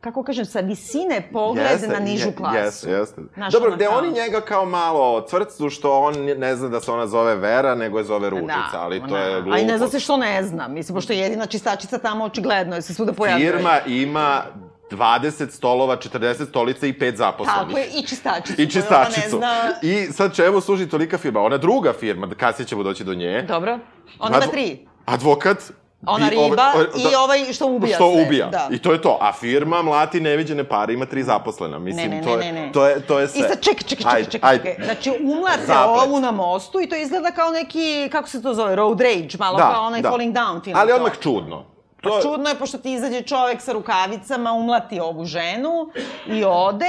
[0.00, 2.56] kako kažem, sa visine pogled Jeste, na nižu je- klasu.
[2.56, 3.20] Jeste, jeste.
[3.34, 6.90] Znaš, Dobro, gde kao- oni njega kao malo cvrcu što on ne zna da se
[6.92, 9.56] ona zove Vera, nego je zove Ružica, ali to je glupo.
[9.56, 10.68] A i ne zna se što ne zna.
[10.68, 13.52] Mislim, pošto je jedina čistačica tamo očigledno, je se svuda pojavljuje.
[13.52, 14.42] Firma ima
[14.90, 17.60] 20 stolova, 40 stolica i 5 zaposlenih.
[17.60, 18.62] Tako je, i čistačicu.
[18.62, 19.20] I čistačicu.
[19.20, 19.54] Ne zna...
[19.82, 21.40] I sad čemu služi tolika firma?
[21.40, 23.42] Ona druga firma, kasnije ćemo doći do nje.
[23.42, 23.78] Dobro.
[24.18, 24.86] Ona ima Advo- tri.
[25.06, 25.58] Advokat.
[26.06, 28.22] Ona i ovaj- riba ovaj- i ovaj što ubija što sve.
[28.22, 28.46] ubija.
[28.46, 28.68] Da.
[28.70, 29.18] I to je to.
[29.20, 31.78] A firma mlati neviđene pare, ima tri zaposlena.
[31.78, 32.72] Mislim, Ne, ne, to, je, ne, ne.
[32.72, 33.40] to je to je sve.
[33.40, 34.64] I sad čekaj, čekaj, čekaj, Ajde, čekaj, ajde.
[34.64, 34.84] čekaj.
[34.84, 36.02] Znači, umlate Zaplet.
[36.02, 39.58] ovu na mostu i to izgleda kao neki, kako se to zove, road rage, malo
[39.58, 40.76] kao onaj falling down film.
[40.76, 40.96] Ali to.
[40.96, 41.64] odmah čudno.
[42.00, 45.90] To, Pa čudno je pošto ti izađe čovek sa rukavicama, umlati ovu ženu
[46.26, 46.86] i ode.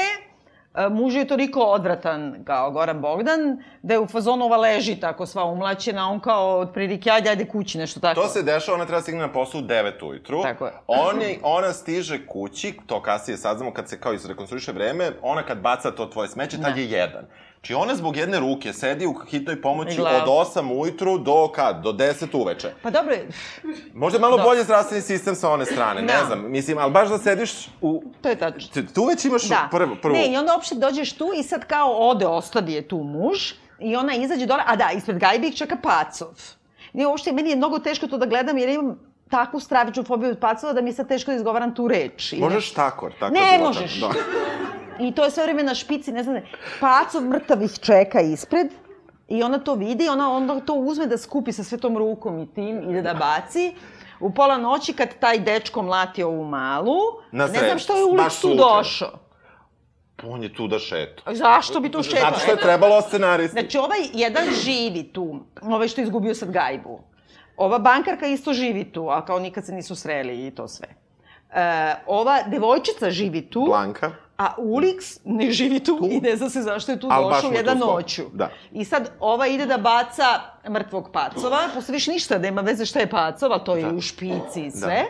[0.75, 3.39] E, Muž je toliko odvratan kao Goran Bogdan,
[3.81, 7.77] da je u fazonu ova leži tako sva umlaćena, on kao otprilike, ajde, ajde kući,
[7.77, 8.21] nešto tako.
[8.21, 10.41] To se dešava, ona treba stigne na posao u 9 ujutru.
[10.41, 10.71] Tako je.
[10.87, 15.57] On je, ona stiže kući, to kasnije saznamo kad se kao izrekonstruiše vreme, ona kad
[15.57, 16.79] baca to tvoje smeće, tad Da.
[16.81, 17.25] je jedan.
[17.61, 20.15] Či ona zbog jedne ruke sedi u hitnoj pomoći I glavu.
[20.31, 21.81] od 8 ujutru do kad?
[21.81, 22.73] Do 10 uveče.
[22.81, 23.15] Pa dobro,
[23.93, 24.43] Možda malo Da.
[24.43, 26.25] bolje zdravstveni sistem sa one strane, ne Da.
[26.25, 26.51] znam.
[26.51, 27.51] Mislim, ali baš da sediš
[27.81, 28.03] u...
[28.21, 28.83] to je tačno.
[28.85, 29.67] Tu- već imaš Da.
[29.71, 30.13] prvo, prvo.
[30.13, 33.95] Ne, i onda uopšte dođeš tu i sad kao ode, ostadi je tu muž i
[33.95, 36.27] ona izađe dole, a da, ispred gajbi ih čeka pacov.
[36.93, 38.99] Nije uopšte, meni je mnogo teško to da gledam jer imam
[39.29, 42.33] takvu stravičnu fobiju od pacova da mi je sad teško da izgovaram tu reč.
[42.33, 43.93] Možeš tako, tako Ne možeš.
[43.95, 44.09] Da.
[45.01, 46.45] I to je sve vreme na špici, ne znam, ne.
[46.79, 48.67] Pacov mrtav ih čeka ispred
[49.27, 52.89] i ona to vidi, ona onda to uzme da skupi sa svetom rukom i tim,
[52.89, 53.73] ide da baci.
[54.19, 56.97] U pola noći kad taj dečko mlati ovu malu,
[57.31, 59.19] Na ne znam što je u ulicu došao.
[60.27, 61.33] On je tu da šeta.
[61.33, 62.29] Zašto bi tu šetao?
[62.29, 63.59] Zato što je trebalo scenaristi.
[63.59, 66.99] Znači, ovaj jedan živi tu, ovaj što je izgubio sad gajbu.
[67.57, 70.87] Ova bankarka isto živi tu, a kao nikad se nisu sreli i to sve.
[71.53, 74.11] E, ova devojčica živi tu, Blanka.
[74.41, 77.79] A Ulix ne živi tu, i ne zna se zašto je tu Al došao jedan
[77.79, 78.23] tu noću.
[78.33, 78.49] Da.
[78.71, 80.25] I sad ova ide da baca
[80.69, 83.93] mrtvog pacova, posle više ništa nema veze šta je pacova, to je Da.
[83.95, 85.05] u špici i sve.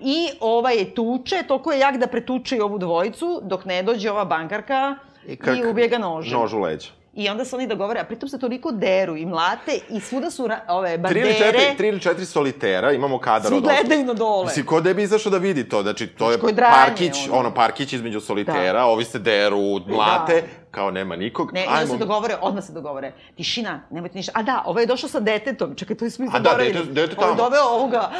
[0.00, 4.10] I ova je tuče, toliko je jak da pretuče i ovu dvojicu, dok ne dođe
[4.10, 4.96] ova bankarka
[5.26, 6.38] i, krk, ubije ga nožem.
[6.40, 6.88] Nož u leđa.
[7.18, 10.48] I onda se oni dogovore, a pritom se toliko deru i mlate i svuda su
[10.68, 13.62] ove Tri ili, četiri, bandere, tri ili četiri solitera, imamo kadar od osam.
[13.64, 14.44] gledaju na dole.
[14.44, 15.82] Mislim, ko da bi izašao da vidi to?
[15.82, 17.38] Znači, to je Ko je dranje, parkić, ono.
[17.38, 21.52] ono, parkić između solitera, ovi se deru, mlate, kao nema nikog.
[21.52, 23.12] Ne, i onda se dogovore, odmah se dogovore.
[23.36, 24.32] Tišina, nemojte ništa.
[24.34, 25.74] A da, ovaj je došao sa detetom.
[25.74, 27.34] Čekaj, to smo A da, dete- dete je tamo.
[27.34, 28.10] doveo ovoga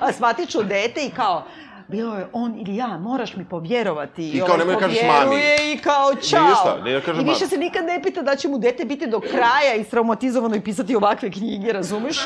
[0.00, 1.44] asmatično dete i kao,
[1.88, 4.28] bilo je on ili ja, moraš mi povjerovati.
[4.28, 5.36] I kao, nemoj da kažeš mami.
[5.72, 6.48] I kao, čao.
[6.48, 9.06] Ništa, ne da kažeš I više se nikad ne pita da će mu dete biti
[9.06, 12.18] do kraja istraumatizovano i pisati ovakve knjige, razumeš?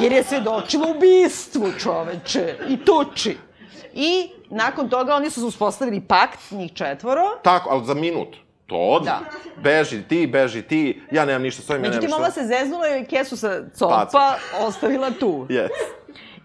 [0.00, 2.54] Jer je svedočilo ubistvu, čoveče.
[2.68, 3.36] I tuči.
[3.94, 8.36] I nakon toga oni su uspostavili pakt, njih četvoro, Tako, ali za minut.
[8.66, 9.04] To od...
[9.04, 9.20] Da.
[9.62, 12.16] Beži ti, beži ti, ja nemam ništa s ovim, ja nemam Međutim, ništa.
[12.16, 14.34] ova se zeznula i kesu sa copa Paca.
[14.66, 15.46] ostavila tu.
[15.48, 15.68] Yes.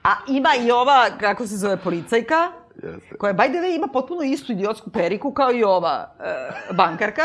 [0.05, 2.51] A ima i ova, kako se zove, policajka,
[2.83, 3.15] Jeste.
[3.17, 7.21] koja, by the way, ima potpuno istu idiotsku periku kao i ova e, bankarka.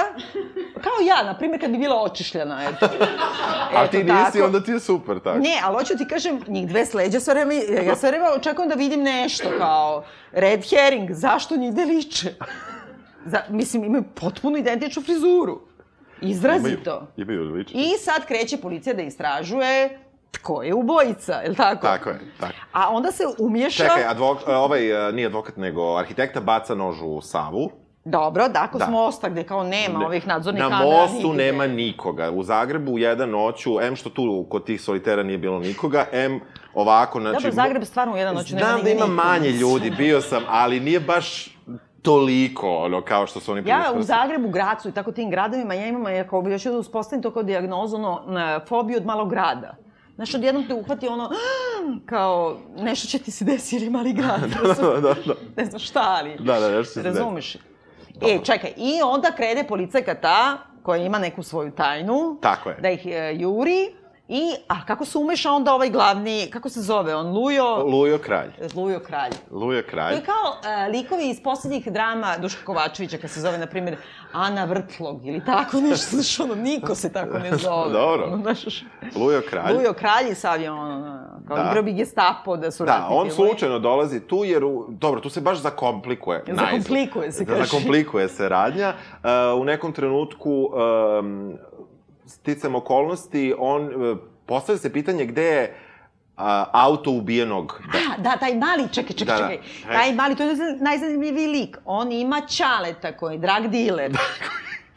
[0.80, 2.86] Kao ja, na primjer, kad bi bila očišljena, eto.
[3.76, 4.44] A Eto, ti nisi, tako.
[4.44, 5.38] onda ti je super, tako.
[5.38, 7.54] Ne, ali hoću ti kažem, njih dve sleđa sve vreme,
[7.86, 12.34] ja sve vreme očekujem da vidim nešto kao red herring, zašto njih dve liče?
[13.24, 15.60] Za, mislim, imaju potpuno identičnu frizuru.
[16.20, 17.06] Izrazito.
[17.16, 17.80] Imaju, imaju lično.
[17.80, 19.98] I sad kreće policija da istražuje
[20.32, 21.82] tko je ubojica, je li tako?
[21.82, 22.52] Tako je, tako.
[22.72, 23.82] A onda se umješa...
[23.84, 27.70] Čekaj, advok, ovaj, e, nije advokat, nego arhitekta baca nož u Savu.
[28.04, 28.84] Dobro, da, kod Da.
[28.84, 30.90] smo mosta gde kao nema Ne- ovih nadzornih Na kamera.
[30.90, 31.44] mostu nigde.
[31.44, 32.30] nema nikoga.
[32.30, 36.40] U Zagrebu u jedan noću, em što tu kod tih solitera nije bilo nikoga, em
[36.74, 37.34] ovako, znači...
[37.34, 39.22] Dobro, Zagreb stvarno u jedan noću nema Znam da ima nikoga.
[39.24, 41.56] manje ljudi, bio sam, ali nije baš
[42.02, 45.86] toliko, ono, kao što su oni Ja u Zagrebu, Gracu i tako tim gradovima, ja
[45.86, 49.74] imam, ako bi još da uspostavim to kao dijagnozu, ono, na, fobiju od malog grada.
[50.20, 51.30] Znaš, odjednom te uhvati ono,
[52.06, 54.40] kao, nešto će ti se desiti jer je mali grad.
[54.40, 55.34] da, da, da.
[55.56, 56.36] ne znam šta, ali...
[56.38, 57.02] Da, da, nešto se.
[57.02, 57.54] Razumeš?
[57.54, 62.76] E, čekaj, i onda krene policajka ta, koja ima neku svoju tajnu, Tako je.
[62.80, 63.94] da ih e, juri,
[64.32, 68.50] i, a kako se umeša onda ovaj glavni, kako se zove on, Lujo, Lujo kralj.
[68.74, 69.30] Lujo kralj.
[69.50, 70.14] Lujo To kralj.
[70.14, 73.96] je kao e, likovi iz poslednjih drama Duška Kovačevića, kad se zove, na primjer,
[74.32, 77.92] Ana Vrtlog ili tako nešto, znaš, ono, niko se tako ne zove.
[77.92, 78.24] Dobro.
[78.24, 78.84] Ono, znaš,
[79.16, 79.74] Lujo kralj.
[79.74, 81.18] Lujo kralj i sad je ono,
[81.48, 81.62] kao Da.
[81.64, 85.40] igrao bi gestapo da su Da, on slučajno dolazi tu jer, u, dobro, tu se
[85.40, 86.44] baš zakomplikuje.
[86.46, 86.66] najzad.
[86.66, 87.64] Zakomplikuje se, kaže.
[87.64, 88.92] Zakomplikuje se radnja.
[89.14, 90.70] Uh, u nekom trenutku
[91.20, 91.56] um,
[92.30, 94.16] sticam okolnosti, on, e,
[94.46, 95.76] postavlja se pitanje gde je
[96.36, 99.48] a, auto ubijenog A, da, taj mali, čekaj, čekaj, Da, da.
[99.48, 99.92] čekaj.
[99.92, 101.78] Taj mali, to je najzanimljiviji lik.
[101.84, 104.12] On ima čaleta koji je drag dealer.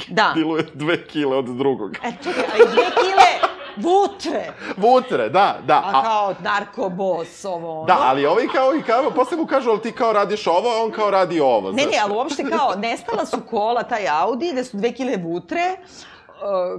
[0.07, 0.31] Da.
[0.35, 1.95] diluje dve kile od drugog.
[2.03, 4.53] E, čekaj, ali dve kile vutre.
[4.77, 5.83] Vutre, da, da.
[5.85, 7.85] A kao narkobos, ovo, ono.
[7.85, 10.83] Da, ali ovi kao i kao, posle mu kažu, ali ti kao radiš ovo, a
[10.83, 11.71] on kao radi ovo.
[11.71, 11.95] Ne, znaš.
[11.95, 15.77] ne, ali uopšte kao, nestala su kola, taj Audi, gde su dve kile vutre,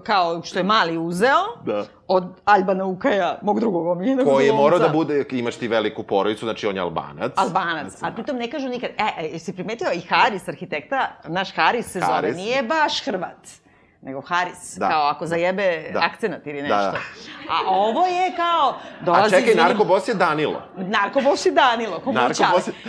[0.02, 1.84] kao što je mali uzeo, Da.
[2.08, 6.46] od Albana Ukaja, mog drugog omiljenog Koji je morao da bude, imaš ti veliku porodicu,
[6.46, 7.32] znači on je albanac.
[7.36, 11.86] Albanac, a pritom ne kažu nikad, e, e, jesi primetio i Haris, arhitekta, naš Haris
[11.86, 12.36] se zove, Haris.
[12.36, 13.48] nije baš Hrvat,
[14.02, 14.88] nego Haris, Da.
[14.88, 16.00] kao ako zajebe Da.
[16.02, 16.90] akcenat ili Da, nešto.
[16.90, 16.98] da.
[17.50, 18.68] A ovo je kao,
[19.00, 19.24] A dolazi...
[19.26, 20.62] čekaj, izvinim, narkobos je Danilo.
[20.76, 22.72] Narkobos je Danilo, ko Narkobos je...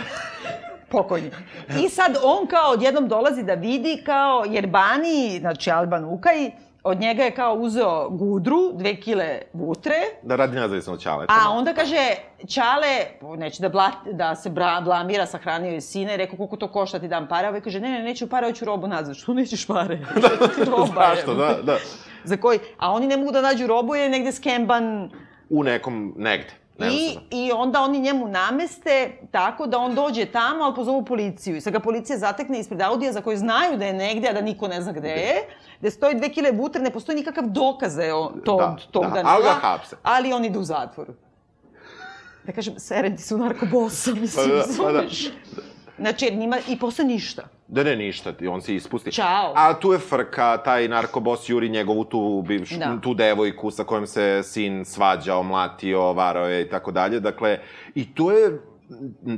[0.88, 1.30] pokojni.
[1.78, 6.50] I sad on kao odjednom dolazi da vidi kao Jerbani, znači Alban Ukaj,
[6.86, 11.32] od njega je kao uzeo gudru, dve kile vutre, Da radi nezavisno od Ćaleta.
[11.32, 12.14] a onda kaže,
[12.48, 13.06] Čale,
[13.36, 16.98] neće da, bla, da se bra, blamira, sahranio je sine, i rekao koliko to košta
[16.98, 19.16] ti dam pare, ovaj kaže, ne, ne, neću pare, hoću robu nazad.
[19.20, 19.98] Što nećeš pare?
[20.70, 21.36] Roba Zašto, je.
[21.36, 21.76] da, da.
[22.24, 25.10] Za koji, a oni ne mogu da nađu robu, je negde skemban
[25.50, 26.50] U nekom, negde.
[26.80, 27.18] I.
[27.30, 31.56] I onda oni njemu nameste tako da on dođe tamo, ali pozovu policiju.
[31.56, 34.40] I sad ga policija zatekne ispred Audija za koji znaju da je negde, a da
[34.40, 35.34] niko ne zna gde je.
[35.80, 39.02] Gde stoji dve kile vutre, ne postoji nikakav dokaz da je on to, Da, tog
[39.04, 39.34] da, Danila.
[39.34, 39.96] ali ga hapse.
[40.02, 41.06] Ali on ide u zatvor.
[42.44, 45.02] Da kažem, serenti su narkobosa, mislim, Pa da, pa da.
[45.98, 47.42] Znači, jer njima i posle ništa.
[47.68, 49.12] Da ne, ništa, on se ispusti.
[49.12, 49.52] Ćao.
[49.56, 52.98] A tu je frka, taj narkobos juri njegovu tu, bivš, Da.
[53.02, 57.20] tu devojku sa kojom se sin svađao, mlatio, varao je i tako dalje.
[57.20, 57.58] Dakle,
[57.94, 58.60] i to je,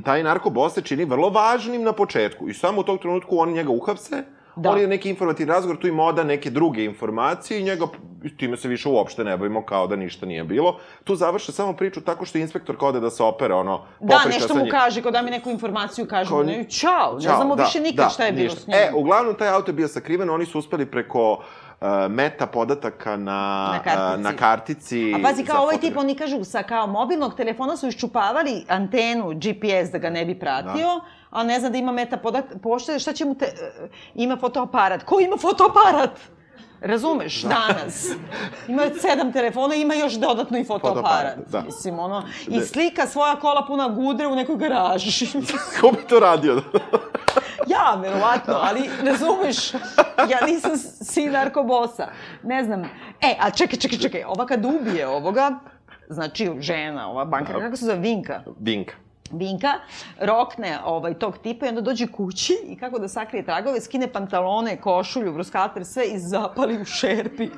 [0.05, 2.49] taj narkobos se čini vrlo važnim na početku.
[2.49, 4.23] I samo u tog trenutku oni njega uhapse,
[4.59, 4.71] Da.
[4.71, 7.85] On je neki informativni razgovor, tu ima oda neke druge informacije i njega,
[8.37, 10.75] time se više uopšte ne bavimo kao da ništa nije bilo.
[11.03, 14.65] Tu završe samo priču tako što inspektor ode da se opere, ono, Da, nešto mu
[14.71, 18.05] kaže, kao da mi neku informaciju kaže, Kao- ne, čao, ne znamo da, više nikad
[18.05, 18.59] da, šta je bilo ništa.
[18.59, 18.77] s njim.
[18.77, 23.69] E, uglavnom, taj auto je bio sakriven, oni su uspeli preko uh, meta podataka na,
[23.69, 24.15] Na kartici.
[24.15, 25.13] uh, na kartici.
[25.13, 29.91] A pazi, kao ovaj tip, oni kažu, sa kao mobilnog telefona su iščupavali antenu GPS
[29.91, 30.99] da ga ne bi pratio, Da.
[31.29, 33.45] A ne zna da ima meta podat, pošte, šta će mu te...
[33.45, 35.03] e, Ima fotoaparat.
[35.03, 36.19] Ko ima fotoaparat?
[36.81, 37.49] Razumeš, Da.
[37.49, 38.07] danas.
[38.67, 41.35] Ima sedam telefona, ima još dodatno i fotoaparat.
[41.35, 41.61] Fotoaparat, da.
[41.61, 45.25] Mislim, ono, i slika svoja kola puna gudre u nekoj garaži.
[45.81, 46.61] Ko bi to radio?
[47.73, 49.73] ja, verovatno, ali razumeš,
[50.29, 50.71] ja nisam
[51.01, 52.07] sin narkobosa.
[52.43, 52.83] Ne znam.
[53.21, 55.59] E, a čekaj, čekaj, čekaj, ova kad ubije ovoga,
[56.09, 58.41] znači žena, ova bankara, kako se zove, Vinka?
[58.59, 58.93] Vinka.
[59.31, 59.73] Vinka
[60.21, 64.81] rokne ovaj, tog tipa i onda dođe kući i kako da sakrije tragove, skine pantalone,
[64.81, 67.49] košulju, bruskater, sve i zapali u šerpi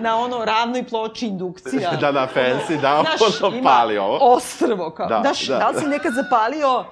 [0.00, 1.90] na ono ravnoj ploči indukcija.
[2.00, 4.18] Da, da, fancy, da, Znaš, ono pali ovo.
[4.20, 5.08] ostrvo kao.
[5.08, 6.84] Da, Daš, da, da, li si nekad zapalio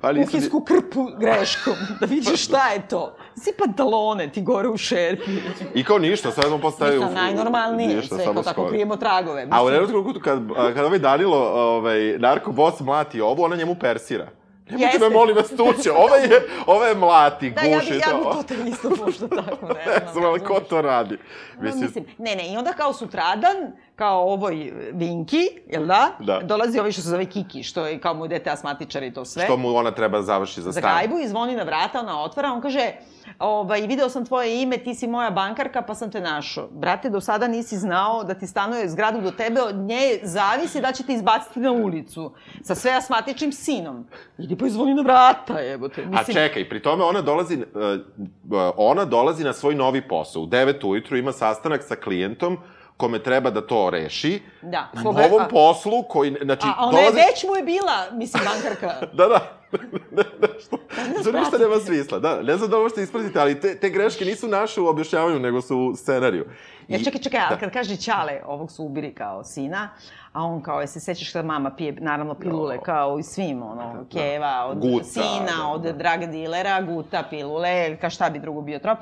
[0.00, 3.16] Pa nisam kuhinsku krpu greškom, da vidiš šta je to.
[3.36, 5.30] Si pantalone, ti gore u šerpi.
[5.74, 6.98] I kao ništa, sve smo postavili...
[6.98, 8.68] Ništa najnormalnije, ništa, sve kao tako skoro.
[8.68, 9.46] krijemo tragove.
[9.50, 10.38] A u Mislim, jednom kad,
[10.74, 14.28] kad ovaj Danilo, ovaj, narkobos mlati ovu, ona njemu persira.
[14.70, 15.90] Nemojte me, molim vas, tući.
[15.90, 18.18] Ova je, ova je mlati, Da, ja guši bi, ja to.
[18.18, 20.24] bi to te isto možda tako, ne Ne znam.
[20.24, 21.18] ali ko to radi?
[21.60, 23.56] Mislim, mislim, ne, ne, i onda kao sutradan,
[23.96, 26.10] kao ovoj Vinki, jel da?
[26.18, 26.40] Da.
[26.42, 29.44] Dolazi ovaj što se zove Kiki, što je kao mu dete asmatičar i to sve.
[29.44, 30.96] Što mu ona treba da završi za za stan.
[30.96, 32.92] gajbu i zvoni na vrata, ona otvara, on kaže,
[33.38, 36.68] ovaj, video sam tvoje ime, ti si moja bankarka, pa sam te našao.
[36.70, 40.92] Brate, do sada nisi znao da ti stanuje zgradu do tebe, od nje zavisi da
[40.92, 42.32] će te izbaciti na ulicu
[42.62, 44.06] sa sve asmatičnim sinom.
[44.38, 46.06] Idi pa izvoni na vrata, jebote.
[46.14, 47.62] A čekaj, pri tome ona dolazi, uh,
[48.50, 50.42] uh, ona dolazi na svoj novi posao.
[50.42, 52.58] U 9 ujutru ima sastanak sa klijentom
[52.96, 54.42] kome treba da to reši.
[54.62, 57.16] Da, Na novom a- poslu koji, znači, A ona je dolazi...
[57.30, 59.06] već mu je bila, mislim, bankarka.
[59.18, 59.40] Da, da.
[60.10, 60.76] Ne, nešto.
[61.16, 62.42] nas To ništa nema smisla, da.
[62.42, 65.60] Ne znam da ovo što ispratite, ali te, te greške nisu naše u objašnjavanju, nego
[65.60, 66.44] su u scenariju.
[66.88, 67.56] Ja, čekaj, čekaj, da.
[67.56, 69.88] kad kaže Ćale, ovog su ubili kao sina,
[70.32, 72.80] a on kao, je se sećaš kad mama pije, naravno, pilule, Jo.
[72.80, 75.92] kao i svim, ono, keva, od Guta, sina, da, od da.
[75.92, 78.98] drag dilera, guta, pilule, ka šta bi drugo bio trop.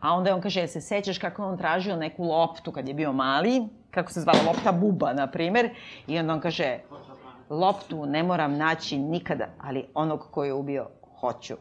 [0.00, 3.62] A onda on kaže, se sećaš kako on tražio neku loptu kad je bio mali,
[3.90, 5.70] kako se zvala lopta buba, na primer,
[6.06, 6.78] i onda on kaže,
[7.50, 10.86] loptu ne moram naći nikada, ali onog koji je ubio,
[11.20, 11.54] hoću.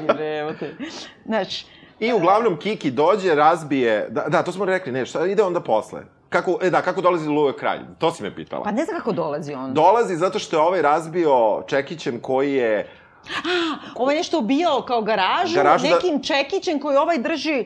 [1.26, 1.66] Znaš,
[2.00, 4.06] I uglavnom Kiki dođe, razbije...
[4.10, 6.00] Da, da, to smo rekli, ne, šta ide onda posle?
[6.28, 7.80] Kako, e da, kako dolazi Luje kralj?
[7.98, 8.62] To si me pitala.
[8.64, 9.74] pa ne znam kako dolazi on.
[9.74, 12.88] Dolazi zato što je ovaj razbio čekićem koji je...
[13.94, 17.64] Ovo je nešto ubijao kao garažu, Garažu da- nekim čekićem koji ovaj drži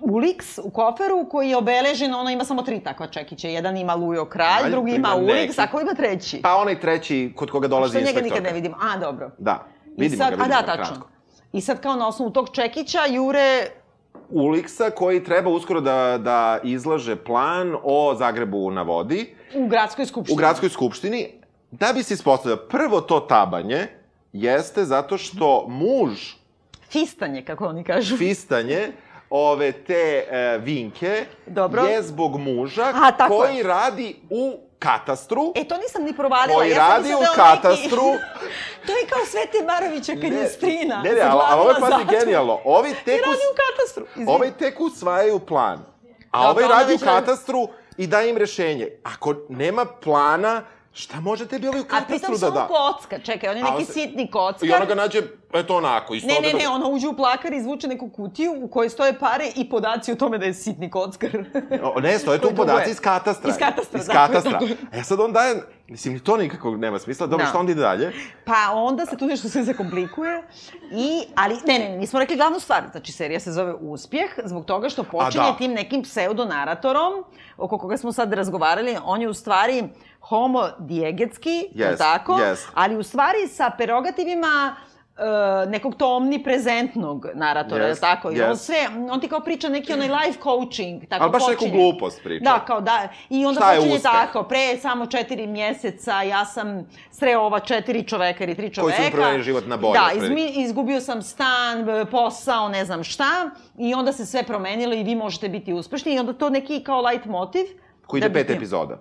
[0.00, 3.48] Ulix u koferu koji je obeležen, ono ima samo tri takva čekića.
[3.48, 6.40] Jedan ima Lujo Kralj, Kralj, drugi ima Ulix, a ko ima treći?
[6.42, 8.76] Pa onaj treći kod koga dolazi Što njega nikad ne vidimo.
[8.94, 9.30] A, dobro.
[9.38, 9.66] Da,
[9.96, 10.94] vidimo sad, ga, vidimo a ga da, tačno.
[10.94, 11.08] kratko.
[11.52, 13.66] I sad kao na osnovu tog čekića jure
[14.30, 20.34] Uliksa koji treba uskoro da, da izlaže plan o Zagrebu na vodi u gradskoj skupštini.
[20.34, 21.28] u gradskoj skupštini,
[21.70, 23.86] da bi se ispostavio, prvo to tabanje
[24.32, 26.32] jeste zato što muž
[26.90, 28.16] Fistanje, kako oni kažu.
[28.16, 28.92] fistanje
[29.34, 31.82] ove te e, vinke Dobro.
[31.82, 33.62] je zbog muža A, koji je.
[33.62, 36.58] radi u katastru, E, to nisam ni provalila.
[36.58, 38.02] koji ja radi u da on neki- katastru.
[38.86, 40.96] to je kao Svete Barovića kad je strina.
[40.96, 42.58] Ne, ne, ali, ovo je pazi genijalno.
[42.64, 44.06] Ovi tek, radi us, u katastru.
[44.26, 45.78] Ovaj tek usvajaju plan.
[46.30, 48.88] A Dobro, ovaj radi u radi- katastru i daje im rešenje.
[49.04, 50.62] Ako nema plana,
[50.94, 52.66] šta može tebi ovaj u A pritom katastru su da ono da?
[52.66, 54.68] kocka, čekaj, on je A neki se- sitni kockar.
[54.68, 55.22] I ona ga nađe,
[55.54, 58.68] eto onako, isto Ne, ne, da- ne, ona uđe u plakar, izvuče neku kutiju u
[58.68, 61.44] kojoj stoje pare i podaci o tome da je sitni kockar.
[61.84, 63.50] O, ne, stoje tu podaci iz katastra.
[63.50, 64.52] Iz katastra, Iz tako je, katastra.
[64.52, 64.76] tako je.
[64.92, 65.56] E sad on daje,
[65.88, 67.26] mislim, to nikako nema smisla.
[67.26, 67.48] Dobro, Da.
[67.48, 68.12] šta onda ide dalje?
[68.44, 70.42] Pa onda se tu nešto sve zakomplikuje
[70.84, 74.64] i, ali, ne, ne, ne, nismo rekli glavnu stvar, znači serija se zove Uspjeh, zbog
[74.64, 75.56] toga što počinje da.
[75.56, 77.24] tim nekim pseudonaratorom,
[77.56, 79.84] oko koga smo sad razgovarali, on je u stvari
[80.22, 82.38] homo dijegetski, Jest, tako?
[82.40, 82.68] jest.
[82.74, 84.76] Ali u stvari sa prerogativima
[85.16, 85.22] e,
[85.66, 88.30] nekog to omniprezentnog naratora, Jest, tako?
[88.30, 88.64] I on jest.
[88.64, 88.76] sve,
[89.10, 91.78] on ti kao priča neki onaj life coaching, tako Ali baš neku počinje.
[91.82, 92.44] glupost priča.
[92.44, 96.66] Da, kao da, i onda Šta je počinje tako, pre samo četiri mjeseca ja sam
[97.10, 98.96] sreo ova četiri čoveka ili tri čoveka.
[98.96, 103.04] Koji su promenili život na bolje, Da, izmi, izgubio sam stan, b- posao, ne znam
[103.04, 103.30] šta,
[103.78, 107.00] i onda se sve promenilo i vi možete biti uspešni i onda to neki kao
[107.02, 107.64] light motiv.
[108.06, 108.98] Koji da ide bi pet ti- Spoiler.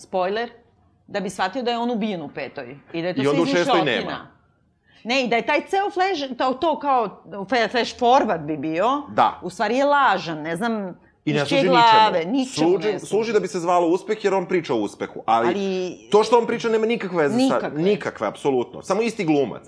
[0.00, 0.50] Spoiler,
[1.06, 2.76] da bi shvatio da je on ubijen u petoj.
[2.92, 4.26] I da je to I onda u šestoj nema.
[5.04, 7.22] Ne, i da je taj ceo flash, to, to kao
[7.70, 9.40] flash forward bi bio, Da.
[9.42, 12.32] u stvari je lažan, ne znam I ne služi glave, ničemu.
[12.32, 13.32] ničemu služi, ne služi.
[13.32, 15.22] da bi se zvalo uspeh jer on priča o uspehu.
[15.26, 17.54] Ali, Ali- to što on priča nema nikakve veze sa...
[17.54, 17.82] Nikakve.
[17.82, 18.82] Nikakve, apsolutno.
[18.82, 19.62] Samo isti glumac.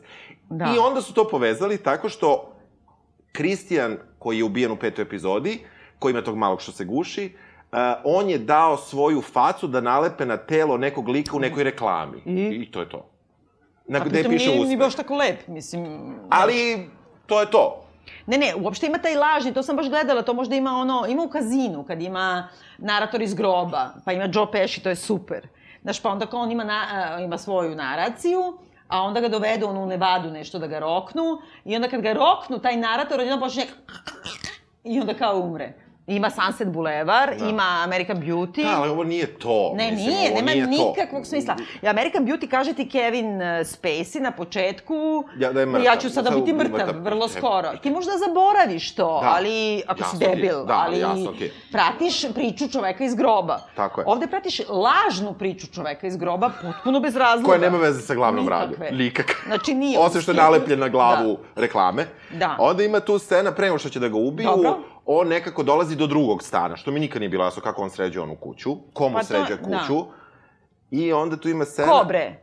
[0.50, 0.72] Da.
[0.76, 2.52] I onda su to povezali tako što
[3.32, 5.60] Kristijan, koji je ubijen u petoj epizodi,
[5.98, 7.51] koji ima tog malog što se guši, uh,
[8.04, 12.22] on je dao svoju facu da nalepe na telo nekog lika u nekoj reklami.
[12.24, 12.62] I?
[12.62, 13.08] I to je to.
[13.86, 16.14] Na A gde pritom piše nije ni baš tako lep, mislim...
[16.30, 16.88] Ali,
[17.26, 17.84] to je to.
[18.26, 21.22] Ne, ne, uopšte ima taj lažni, to sam baš gledala, to možda ima ono, ima
[21.22, 22.48] u kazinu, kad ima
[22.78, 25.48] narator iz groba, pa ima Joe Pesci, to je super.
[25.82, 28.58] Znaš, pa onda kao on ima, na, ima svoju naraciju,
[28.88, 32.12] a onda ga dovedu ono u Nevadu nešto da ga roknu, i onda kad ga
[32.12, 33.66] roknu, taj narator odjedno počne
[34.84, 35.72] i onda kao umre.
[36.06, 37.44] Ima Sunset Boulevard, Da.
[37.44, 38.62] ima American Beauty.
[38.64, 39.72] Da, ali ovo nije to.
[39.74, 40.70] Ne, Mislim, nije, nema nije to.
[40.70, 41.56] nikakvog smisla.
[41.82, 45.84] I American Beauty kaže ti Kevin uh, Spacey na početku, Ja- da je mrtav.
[45.84, 46.72] ja ću sada Sad biti mrtav.
[46.78, 47.68] mrtav, vrlo skoro.
[47.72, 49.28] Ti možda zaboraviš to, Da.
[49.28, 51.52] ali ako Jasno si je, debil, da, ali jasno ti je.
[51.72, 53.58] pratiš priču čoveka iz groba.
[53.76, 54.04] Tako je.
[54.06, 57.46] Ovde pratiš lažnu priču čoveka iz groba, potpuno bez razloga.
[57.46, 58.86] Koja nema veze sa glavnom Nikakve.
[58.86, 58.96] radu.
[58.96, 59.42] Nikak.
[59.46, 59.98] Znači nije.
[59.98, 62.06] Osim što je nalepljen na glavu reklame.
[62.30, 62.56] Da.
[62.58, 64.78] Onda ima tu scena, pre nego što će da ga ubiju, Dobro.
[65.06, 68.22] On nekako dolazi do drugog stana, što mi nikad nije bilo jasno kako on sređuje
[68.22, 69.64] onu kuću, komu Pa sređuje da.
[69.78, 70.04] kuću.
[70.90, 71.88] I onda tu ima scena...
[71.90, 72.38] Ko bre?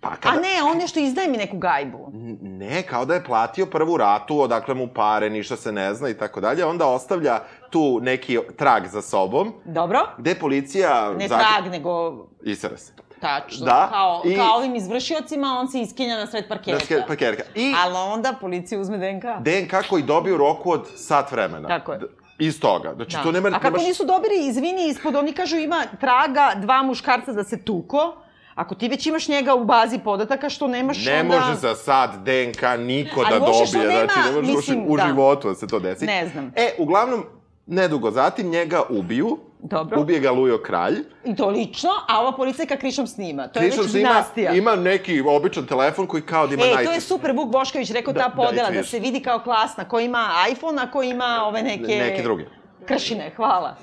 [0.00, 0.40] Pa A kada...
[0.40, 2.10] ne, on nešto izdaje mi neku gajbu.
[2.42, 6.14] Ne, kao da je platio prvu ratu, odakle mu pare, ništa se ne zna i
[6.14, 6.64] tako dalje.
[6.64, 7.40] Onda ostavlja
[7.70, 10.00] tu neki trag za sobom, Dobro?
[10.18, 11.12] gde policija...
[11.12, 12.92] Ne zag- trag, nego Isere se.
[13.20, 13.64] Tačno.
[13.64, 16.72] Da, Kao, i- kao ovim izvršiocima, on se iskenja na sred parketa.
[16.72, 17.42] Da, ske- parkerka.
[17.54, 19.24] I Ali onda policija uzme DNK.
[19.40, 21.68] DNK koji dobiju roku od sat vremena.
[21.68, 21.98] Tako je.
[21.98, 22.06] D-
[22.40, 22.92] Iz toga.
[22.94, 23.22] Znači, Da.
[23.22, 23.48] to nema...
[23.48, 23.82] A kako nemaš...
[23.82, 28.14] nisu dobili, izvini, ispod, oni kažu ima traga dva muškarca da se tuko,
[28.54, 31.34] ako ti već imaš njega u bazi podataka, što nemaš Ne onda...
[31.36, 33.88] može za sad DNK niko Ali da dobije.
[33.88, 35.06] nema, znači, ne može mislim, u da.
[35.06, 36.06] životu da se to desi.
[36.06, 36.52] Ne znam.
[36.56, 37.24] E, uglavnom,
[37.68, 39.38] nedugo zatim njega ubiju.
[39.60, 40.00] Dobro.
[40.00, 40.96] Ubije ga Lujo Kralj.
[41.24, 43.48] I to lično, a ova policajka krišom snima.
[43.48, 44.52] To je već dinastija.
[44.52, 46.84] ima neki običan telefon koji kao da ima E, naj...
[46.84, 48.90] to je super, Vuk Bošković rekao Da, ta da, podela, da, vidiš.
[48.90, 51.96] se vidi kao klasna, ko ima iPhone, a ko ima ove neke...
[51.96, 52.44] Neki drugi.
[52.86, 53.76] Kršine, hvala.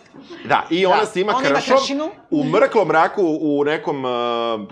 [0.46, 2.10] Da, i ona Da, snima ona ima kršom kršinu.
[2.32, 4.12] u mrklom mraku u nekom, uh,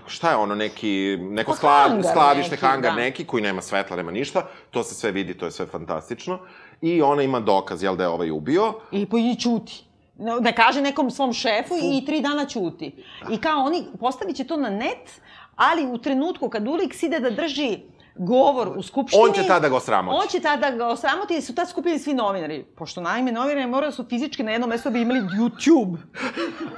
[0.07, 2.97] šta je ono, neki, neko Pa skla, hangar skladište, neki, hangar da.
[2.97, 4.41] neki, koji nema svetla, nema ništa,
[4.71, 6.39] to se sve vidi, to je sve fantastično.
[6.83, 8.73] I ona ima dokaz, jel da je ovaj ubio.
[8.91, 9.37] I po i.
[10.17, 13.03] Ne ne kaže nekom svom šefu i tri dana ćuti.
[13.31, 15.21] I kao oni, postavit će to na net,
[15.55, 17.79] ali u trenutku kad Ulix ide da drži
[18.15, 19.23] govor u skupštini...
[19.23, 20.17] On će tada ga osramoti.
[20.21, 22.63] On će tada ga osramoti, jer su tad skupili svi novinari.
[22.63, 25.97] Pošto naime novinari moraju da su fizički na jednom mestu da bi imali YouTube.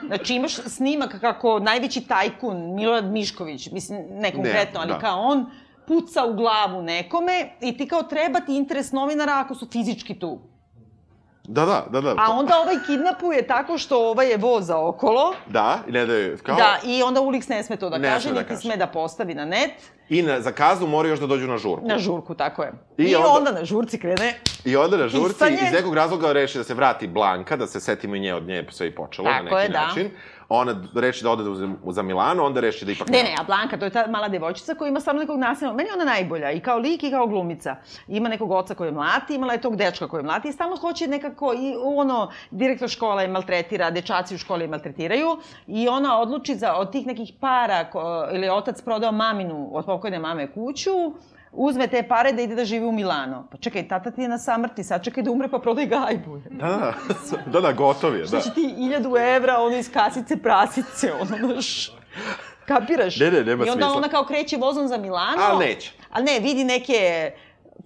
[0.08, 5.00] Znači imaš snimak kako najveći tajkun Milorad Mišković, mislim ne konkretno, ali da.
[5.00, 5.46] kao on
[5.88, 10.40] puca u glavu nekome i ti kao treba ti interes novinara ako su fizički tu.
[11.48, 12.16] Da, da, da, da.
[12.18, 15.34] A onda ovaj kidnapuje tako što ovaj je voza okolo.
[15.48, 16.56] Da, i ne da je, kao...
[16.56, 18.62] Da, i onda Ulix ne sme to da Ne kaže, da niti kaže.
[18.62, 19.72] sme da postavi na net.
[20.10, 21.88] I na, za kaznu moraju još da dođu na žurku.
[21.88, 22.72] Na žurku, tako je.
[22.98, 23.52] I I, onda- onda...
[23.52, 25.58] na žurci krene I onda na žurci Pisanje.
[25.64, 28.66] iz nekog razloga reši da se vrati Blanka, da se setimo i nje od nje
[28.70, 30.10] sve i počelo Tako na neki je, da.
[30.50, 33.10] Ona reši da ode za, za Milano, onda reši da ipak...
[33.10, 35.74] Ne, ne, a Blanka, to je ta mala devojčica koja ima stvarno nekog nasilja.
[35.74, 37.76] Meni je ona najbolja, i kao lik i kao glumica.
[38.08, 40.76] Ima nekog oca koji je mlati, imala je tog dečka koji je mlati i stalno
[40.76, 45.38] hoće nekako, i ono, direktor škola je maltretira, dečaci u školi je maltretiraju
[45.68, 50.20] i ona odluči za, od tih nekih para, ko, ili otac prodao maminu od pokojne
[50.20, 50.92] mame kuću,
[51.56, 53.48] uzme te pare da ide da živi u Milano.
[53.52, 56.40] Pa čekaj, tata ti je na samrti, sad čekaj da umre pa prodaj gajbu.
[56.50, 56.94] Da, da,
[57.46, 58.28] da, da, gotov je, da.
[58.28, 61.92] Znači ti iljadu evra, ono iz kasice prasice, ono, znaš,
[62.66, 63.20] kapiraš?
[63.20, 63.98] Ne, ne, nema I onda smisla.
[63.98, 65.42] ona kao kreće vozom za Milano.
[65.42, 65.94] Al neće.
[66.12, 67.32] Ali ne, vidi neke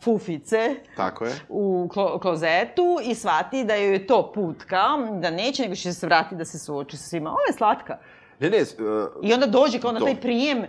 [0.02, 1.36] fufice Tako je.
[1.50, 5.94] u klo klozetu i shvati da joj je to put kao, da neće, nego će
[5.94, 7.30] se vratiti da se suoči sa svima.
[7.30, 7.98] Ovo je slatka.
[8.40, 8.68] Ne, ne, uh,
[9.22, 10.66] I onda dođe kao na taj prijem,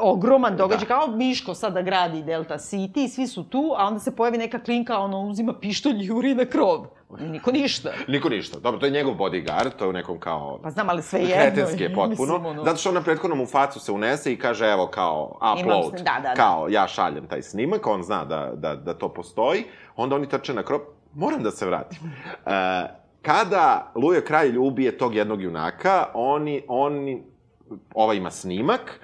[0.00, 0.94] ogroman događaj, Da.
[0.96, 4.58] kao Miško sada gradi Delta City i svi su tu, a onda se pojavi neka
[4.58, 6.86] klinka, ono uzima pištolj i juri na krov.
[7.20, 7.90] Niko ništa.
[8.08, 8.58] niko ništa.
[8.58, 10.60] Dobro, to je njegov bodyguard, to je u nekom kao...
[10.62, 11.34] Pa znam, ali sve jedno.
[11.36, 12.32] kretenski je potpuno.
[12.32, 15.38] Mislim, ono- Zato što ona prethodno mu u facu se unese i kaže, evo, kao,
[15.54, 15.84] upload.
[15.84, 16.34] sn- da, da, da.
[16.34, 19.64] Kao, ja šaljem taj snimak, on zna da, da, da to postoji.
[19.96, 20.82] Onda oni trče na krop.
[21.14, 21.98] Moram da se vratim.
[22.46, 22.86] E,
[23.22, 27.22] kada Luja Kralj ubije tog jednog junaka, oni, oni,
[27.94, 29.00] ova ima snimak,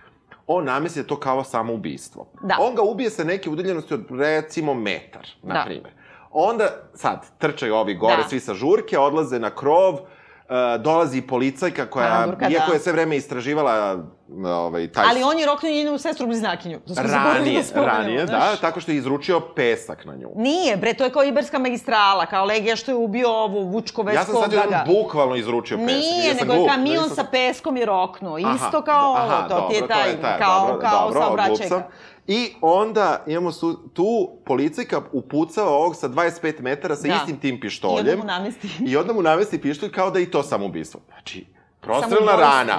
[0.47, 2.27] on namesli da to kao samoubistvo.
[2.43, 2.57] Da.
[2.61, 5.63] On ga ubije sa neke udaljenosti od, recimo, metar, na Da.
[5.65, 5.91] primjer.
[6.31, 8.29] Onda, sad, trčaju ovi gore, Da.
[8.29, 9.99] svi sa žurke, odlaze na krov,
[10.79, 12.73] dolazi policajka koja, Pandurka, iako da.
[12.75, 13.99] je sve vreme istraživala
[14.47, 15.05] ovaj, taj...
[15.11, 16.81] Ali on je roknuo njenu sestru bliznakinju.
[16.81, 18.61] To smo zaboravili Ranije, da ranije, da, znaš.
[18.61, 20.29] tako što je izručio pesak na nju.
[20.37, 24.25] Nije, bre, to je kao Iberska magistrala, kao Legija što je ubio ovu Vučkovesko Ja
[24.25, 25.91] sam sad jedan bukvalno izručio pesak.
[25.91, 28.39] Nije, ja sam nego je glup, kamion nisam- sa peskom je roknuo.
[28.45, 31.83] Aha, Isto kao aha, ovo, to ti je dobro, taj, kao, dobro, kao dobro, sam.
[32.27, 34.07] I onda imamo su, tu
[34.45, 37.15] policajka upucava ovog sa 25 metara sa Da.
[37.15, 37.99] istim tim I pištoljem.
[38.11, 38.69] onda mu namesti.
[38.81, 41.01] I onda mu navesti pištolj kao da i to samoubistvo.
[41.09, 41.47] Znači,
[41.81, 42.79] prostrelna rana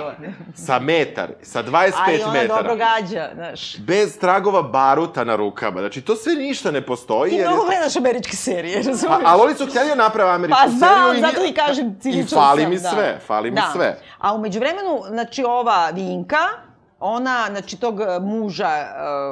[0.56, 2.56] sa metar, sa 25 Ali ona metara.
[2.58, 3.78] dobro gađa, znaš.
[3.78, 5.80] Bez tragova baruta na rukama.
[5.80, 7.30] Znači, to sve ništa ne postoji.
[7.30, 9.02] Ti jer mnogo gledaš američke serije, razumiješ?
[9.02, 11.18] Pa, ali oni su htjeli da naprave američku Pa znam, seriju.
[11.18, 12.90] i zato nije- i kažem I ciničan fali sam, mi da.
[12.90, 13.70] sve, fali mi da.
[13.74, 14.00] sve.
[14.18, 16.38] A umeđu vremenu, znači ova Vinka,
[17.06, 18.70] ona, znači tog e, muža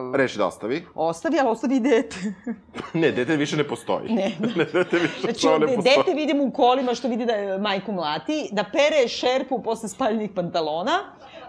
[0.10, 0.86] uh, Reši da ostavi.
[0.96, 2.18] ostavi, ali ostavi i dete.
[2.94, 4.10] Ne, dete više ne postoji.
[4.10, 4.32] Ne.
[4.56, 5.96] ne dete više Znači, ne postoji.
[5.98, 10.32] dete vidimo u kolima što vidi da je majku mlati, da pere šerpu posle spaljenih
[10.36, 10.92] pantalona.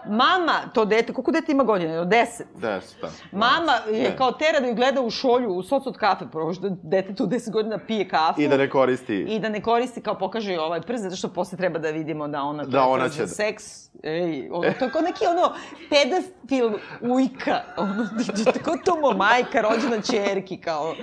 [0.07, 1.99] Mama, to dete, koliko dete ima godine?
[1.99, 2.47] Od deset.
[2.55, 3.09] Deset, da.
[3.31, 4.17] Mama je Ne.
[4.17, 7.51] kao tera da ju gleda u šolju, u soc od kafe, pošto dete tu 10
[7.51, 8.41] godina pije kafu.
[8.41, 9.15] I da ne koristi.
[9.15, 12.27] I da ne koristi, kao pokaže joj ovaj prst, zato što posle treba da vidimo
[12.27, 12.63] da ona...
[12.63, 13.63] Da, ona će da- Seks,
[14.03, 15.53] ej, ono, to je kao neki ono
[15.89, 18.07] pedofil ujka, ono,
[18.53, 20.95] tako to mo majka, rođena čerki, kao,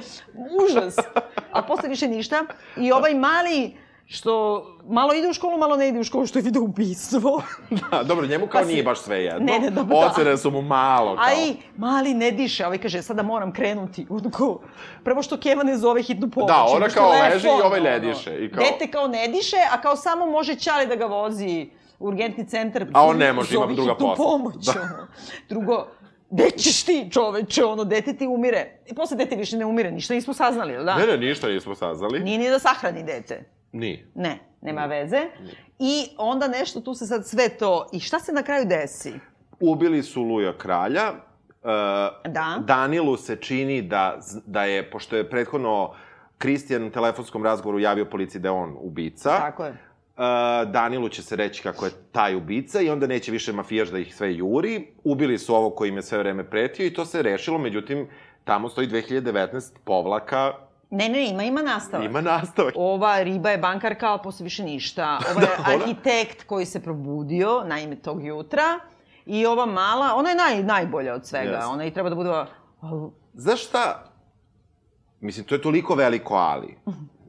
[0.62, 0.96] užas.
[1.52, 2.44] A posle više ništa.
[2.76, 3.76] I ovaj mali,
[4.10, 7.42] što malo ide u školu, malo ne ide u školu, što je video ubistvo.
[7.82, 9.40] Da, dobro, njemu kao Pa si- nije baš sve jedno.
[9.42, 10.06] Ne, ne, dobro, da.
[10.06, 11.24] Ocene su mu malo kao.
[11.24, 14.06] A i mali ne diše, ovaj kaže, sada moram krenuti.
[14.32, 14.60] Kao,
[15.04, 16.48] prvo što Keva ne zove hitnu pomoć.
[16.48, 19.56] Da, ona kao telefon, leži i ovaj ne diše, i kao- Dete kao ne diše,
[19.72, 22.86] a kao samo može Ćale da ga vozi u urgentni centar.
[22.92, 24.14] A on ne može, ima Zovi druga posla.
[24.16, 24.72] pomoć, Da.
[24.72, 25.06] ono.
[25.48, 25.86] Drugo,
[26.30, 28.78] gde ćeš ti, čoveče, ono, dete ti umire.
[28.86, 30.94] I posle dete više ne umire, ništa nismo saznali, jel da?
[30.96, 32.20] Ne, ne, ništa nismo saznali.
[32.20, 33.59] Nije ni da sahrani dete.
[33.72, 34.04] Ni.
[34.14, 35.20] Ne, nema veze.
[35.78, 37.88] I onda nešto tu se sad sve to...
[37.92, 39.12] I šta se na kraju desi?
[39.60, 41.02] Ubili su Luja kralja.
[41.02, 42.62] E, Da.
[42.66, 45.94] Danilu se čini da, da je, pošto je prethodno
[46.38, 49.30] Kristijan u telefonskom razgovoru javio policiji da je on ubica.
[49.38, 49.70] Tako je.
[49.70, 53.98] Uh, Danilu će se reći kako je taj ubica i onda neće više mafijaš da
[53.98, 54.86] ih sve juri.
[55.04, 58.08] Ubili su ovo koji im je sve vreme pretio i to se rešilo, međutim,
[58.44, 60.52] tamo stoji 2019 povlaka,
[60.90, 62.06] Ne, ne, ima, ima nastavak.
[62.06, 62.74] ima nastavak.
[62.76, 65.18] Ova riba je bankarka, a posle više ništa.
[65.30, 68.62] Ovo je Da, ona- arhitekt koji se probudio na ime tog jutra.
[69.26, 71.50] I ova mala, ona je naj, najbolja od svega.
[71.50, 71.66] Jeste.
[71.66, 72.30] Ona i treba da bude...
[72.30, 74.04] ova- Znaš šta?
[75.20, 76.78] Mislim, to je toliko veliko ali.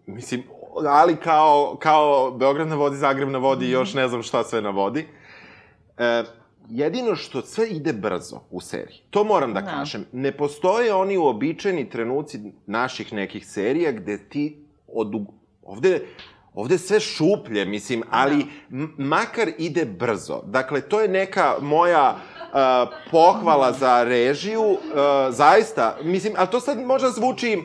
[0.06, 0.44] Mislim,
[0.88, 4.62] ali kao, kao Beograd na vodi, Zagreb na vodi i još ne znam šta sve
[4.62, 5.08] na vodi.
[5.98, 6.24] E,
[6.70, 9.68] jedino što sve ide brzo u seriji, to moram da Da.
[9.68, 14.58] kažem, ne postoje oni uobičajeni trenuci naših nekih serija gde ti
[14.88, 15.12] od,
[15.64, 16.06] ovde,
[16.54, 18.36] ovde sve šuplje, mislim, ali
[18.72, 20.42] m- makar ide brzo.
[20.44, 22.56] Dakle, to je neka moja uh,
[23.12, 24.78] pohvala za režiju, uh,
[25.30, 27.60] zaista, mislim, ali to sad možda zvuči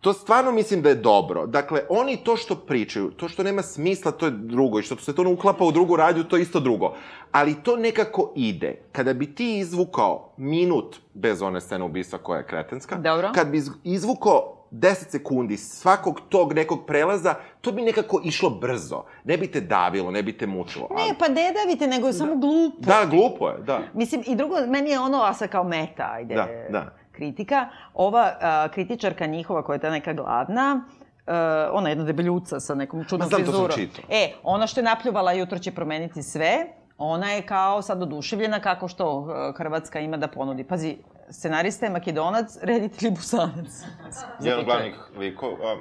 [0.00, 1.46] To stvarno mislim da je dobro.
[1.46, 4.78] Dakle, oni to što pričaju, to što nema smisla, to je drugo.
[4.78, 6.94] I što se to ne uklapa u drugu radnju, to je isto drugo.
[7.32, 8.82] Ali to nekako ide.
[8.92, 13.30] Kada bi ti izvukao minut bez one scene ubistva koja je kretenska, Dobro.
[13.34, 19.04] kad bi iz- izvukao 10 sekundi svakog tog nekog prelaza, to bi nekako išlo brzo.
[19.24, 20.88] Ne bi te davilo, ne bi te mučilo.
[20.90, 22.76] Ne, pa ne davite, nego je samo glupo.
[22.80, 23.80] Da, glupo je, da.
[23.94, 26.94] Mislim, i drugo, meni je ono, a sad kao meta, ajde, Da, da.
[27.18, 27.68] Kritika.
[27.94, 30.80] Ova a, kritičarka njihova, koja je ta neka gladna,
[31.28, 31.34] Uh,
[31.72, 33.80] ona je jedna debeljuca sa nekom čudnom frizurom.
[34.08, 36.66] E, ona što je napljuvala jutro će promeniti sve,
[36.98, 40.64] ona je kao sad oduševljena kako što uh, Hrvatska ima da ponudi.
[40.64, 40.96] Pazi,
[41.30, 43.82] scenarista je makedonac, reditelj je busanac.
[44.40, 45.76] Jedan glavnih likova.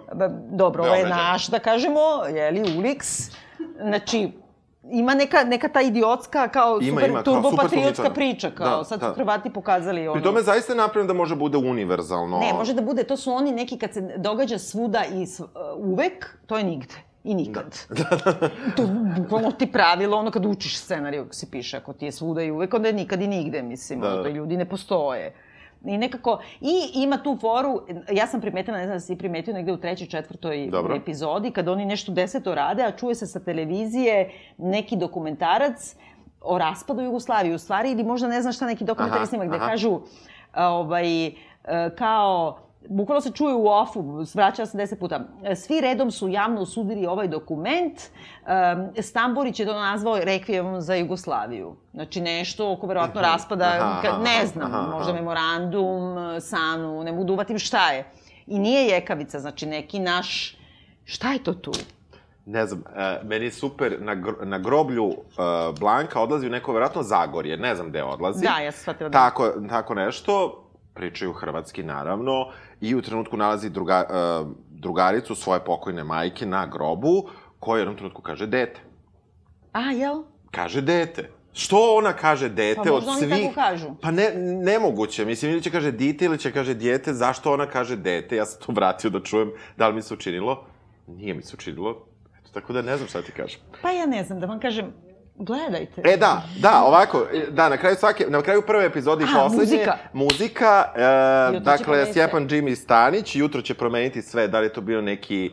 [0.51, 3.31] Dobro, ovo je naš, da kažemo, je li, Ulix.
[3.81, 4.31] Znači,
[4.91, 8.83] ima neka, neka ta idiotska, kao Ima, super ima, kao turbopatriotska super priča, kao Da,
[8.83, 9.09] sad da.
[9.09, 10.13] su Hrvati pokazali ono...
[10.13, 12.39] Pri tome zaista je napravljeno da može bude univerzalno.
[12.39, 15.49] Ne, može da bude, to su oni neki kad se događa svuda i sv, uh,
[15.77, 16.95] uvek, to je nigde.
[17.23, 17.77] I nikad.
[17.89, 18.03] Da.
[18.75, 22.43] to je bukvalno ti pravilo, ono kad učiš scenariju, se piše, ako ti je svuda
[22.43, 24.23] i uvek, onda je nikad i nigde, mislim, Da, da, da.
[24.23, 25.33] to ljudi ne postoje.
[25.85, 29.71] I nekako, i ima tu foru, ja sam primetila, ne znam da si primetio negde
[29.71, 30.95] u trećoj, četvrtoj Dobro.
[30.95, 35.95] epizodi, kad oni nešto deseto rade, a čuje se sa televizije neki dokumentarac
[36.41, 39.57] o raspadu Jugoslavije, u stvari, ili možda ne znam šta, neki dokumentarni Aha, snimak, gde
[39.57, 39.67] aha.
[39.67, 39.99] kažu,
[40.55, 41.33] ovaj, e,
[41.97, 42.59] kao,
[42.89, 47.05] bukvalno se čuje u ofu, vraćala se deset puta, e, svi redom su javno osudili
[47.05, 51.75] ovaj dokument, um, Stamborić je to nazvao rekvijemom za Jugoslaviju.
[51.93, 55.19] Znači nešto oko verovatno raspada, Aha, ne znam, aha, možda aha.
[55.19, 58.05] memorandum, Sanu, ne mogu da uvatim šta je.
[58.47, 60.57] I nije jekavica, znači neki naš,
[61.05, 61.71] šta je to tu?
[62.45, 65.15] Ne znam, e, meni je super, na, gr na groblju e,
[65.79, 68.45] Blanka odlazi u neko verovatno Zagorje, ne znam gde odlazi.
[68.45, 69.19] Da, ja sam shvatila da...
[69.19, 70.63] Tako, tako nešto,
[70.93, 72.47] pričaju hrvatski naravno,
[72.81, 74.13] i u trenutku nalazi druga, e,
[74.69, 78.79] drugaricu svoje pokojne majke na grobu, koja u jednom trenutku kaže dete.
[79.71, 80.23] A, jel?
[80.51, 81.29] Kaže dete.
[81.53, 83.29] Što ona kaže dete Pa od možda oni svih?
[83.43, 83.87] tako kažu.
[84.01, 84.31] Pa ne,
[84.63, 85.25] nemoguće.
[85.25, 87.13] Mislim, ili će kaže dite ili će kaže dijete.
[87.13, 88.35] Zašto ona kaže dete?
[88.35, 90.65] Ja sam to vratio da čujem da li mi se učinilo.
[91.07, 92.05] Nije mi se učinilo.
[92.39, 93.59] Eto, tako da ne znam šta ti kažem.
[93.81, 94.93] Pa ja ne znam, da vam kažem,
[95.37, 96.01] gledajte.
[96.05, 99.75] E, da, da, ovako, e, da, na kraju svake, na kraju prve epizode i poslednje,
[99.75, 99.97] muzika.
[100.13, 100.85] muzika
[101.55, 105.51] e, dakle, Stjepan Jimmy Stanić, jutro će promeniti sve, da li je to bio neki...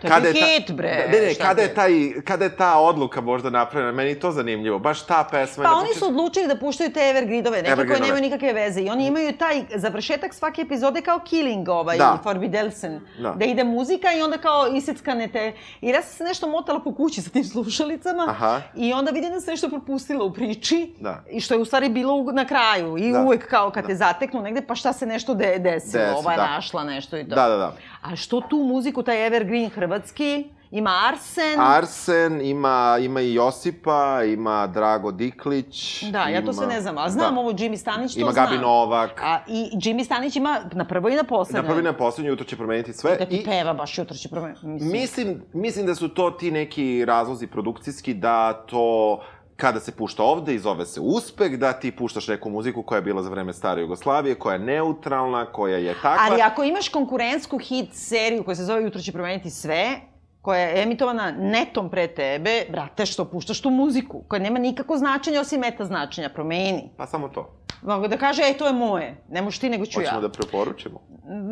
[0.00, 1.90] To je bio hit, bre, Ne, ne, kada je, taj,
[2.24, 5.64] kada je ta odluka možda napravljena, meni je to zanimljivo, baš ta pesma.
[5.64, 7.98] je Pa oni početku- su odlučili da puštaju te evergridove, neke Evergridove.
[7.98, 8.80] koje nemaju nikakve veze.
[8.80, 12.18] I oni imaju taj završetak svake epizode kao killing, ovaj, Da.
[12.22, 13.00] Forbidelsen.
[13.18, 13.30] Da.
[13.30, 15.52] Da ide muzika i onda kao iseckane te...
[15.80, 18.26] I ja sam se nešto motala po kući sa tim slušalicama.
[18.28, 18.60] Aha.
[18.76, 20.94] I onda vidim da sam nešto propustila u priči.
[21.00, 21.24] Da.
[21.30, 22.98] I što je u stvari bilo na kraju.
[22.98, 23.20] I Da.
[23.20, 26.02] uvek kao kad te zateknu negde, pa šta se nešto de desilo.
[26.04, 26.46] Desi, Ova je da.
[26.46, 27.34] našla nešto i to.
[27.34, 27.76] Da, da, da.
[28.02, 31.60] A što tu muziku, taj evergreen hrvatski, ima Arsen.
[31.60, 36.02] Arsen, ima, ima i Josipa, ima Drago Diklić.
[36.02, 37.40] Da, ja to ima- sve ne znam, a znam da.
[37.40, 38.46] ovo Jimmy Stanić, to Ima znam.
[38.46, 39.20] Gabi Novak.
[39.24, 41.62] A i Jimmy Stanić ima na prvo i na poslednjo.
[41.62, 43.16] Na prvi i na poslednju jutro će promeniti sve.
[43.16, 44.66] Da ti I peva baš jutro će promeniti.
[44.66, 49.20] Mislim, mislim, mislim da su to ti neki razlozi produkcijski da to
[49.56, 53.02] kada se pušta ovde i zove se uspeh, da ti puštaš neku muziku koja je
[53.02, 56.26] bila za vreme stare Jugoslavije, koja je neutralna, koja je takva.
[56.30, 60.00] Ali ako imaš konkurentsku hit seriju koja se zove Jutro će promeniti sve,
[60.40, 65.40] koja je emitovana netom pre tebe, brate, što puštaš tu muziku, koja nema nikako značenja
[65.40, 66.90] osim meta značenja, promeni.
[66.96, 67.58] Pa samo to.
[67.82, 69.16] Mogu da kaže, ej, to je moje.
[69.28, 70.20] Ne možeš ti, nego ću Hoćemo ja.
[70.20, 71.00] da preporučimo.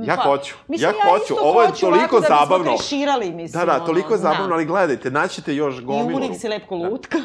[0.05, 0.55] Ja Pa, hoću.
[0.69, 1.23] Mislim, ja hoću.
[1.23, 2.65] isto Ovo je hoću toliko ovako zabavno.
[2.73, 2.79] Da
[3.31, 3.61] mislim.
[3.61, 4.55] Da, da, toliko je ono, zabavno, da.
[4.55, 6.35] ali gledajte, naćete još I gomilu uvijek rupa.
[6.35, 7.19] si lepko lutka.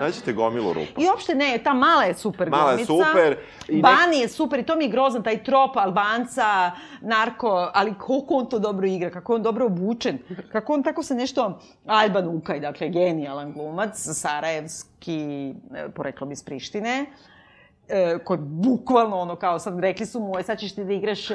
[0.00, 1.00] Naćete gomilu rupa.
[1.00, 3.10] I uopšte ne, ta mala je super Mala je glumica.
[3.10, 3.36] super
[3.68, 6.70] i nek- Bani je super i to mi je grozan, taj trop Albanca,
[7.00, 10.18] narko, ali koliko on to dobro igra, kako je on dobro obučen,
[10.52, 11.60] kako on tako se nešto...
[11.86, 17.06] Alban Ukaj, dakle, genijalan glumac, sarajevski, e, poreklo bi iz Prištine,
[17.88, 21.34] e, koji bukvalno ono kao sad rekli su mu, sad ćeš ti da igraš e,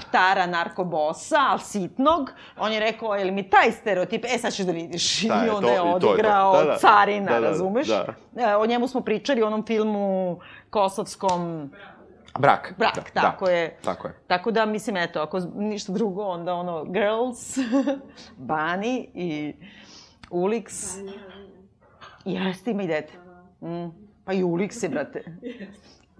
[0.00, 2.30] ptara narkobosa, ali sitnog.
[2.58, 5.22] On je rekao, je li mi taj stereotip, e sad ćeš da vidiš.
[5.22, 6.08] Da, I onda to- je i to je to.
[6.08, 6.76] odigrao Da, da.
[6.78, 7.86] carina, Da, da, da, razumeš?
[7.88, 8.06] da.
[8.38, 10.38] E, O njemu smo pričali u onom filmu
[10.70, 11.70] kosovskom
[12.38, 12.74] Brak.
[12.78, 13.50] Brak, da, tako da.
[13.50, 13.76] je.
[13.76, 14.14] Tako je.
[14.26, 17.58] Tako da, mislim, eto, ako ništa drugo, onda ono, Girls,
[18.38, 19.54] Bani i
[20.30, 20.96] Ulix.
[22.24, 23.12] Jeste, ima i dete.
[23.60, 24.01] Mm.
[24.24, 25.22] Pa i Ulix je, brate.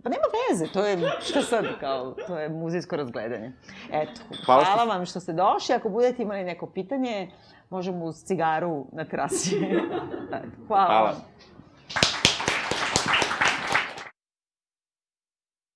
[0.02, 3.52] Pa nema veze, to je, šta sad, kao, to je muzejsko razgledanje.
[3.92, 5.74] Eto, Hvala hvala, što- vam što ste došli.
[5.74, 7.30] Ako budete imali neko pitanje,
[7.70, 9.56] možemo uz cigaru na terasi.
[10.68, 10.86] Hvala.
[10.86, 11.02] Hvala.
[11.02, 11.31] vam.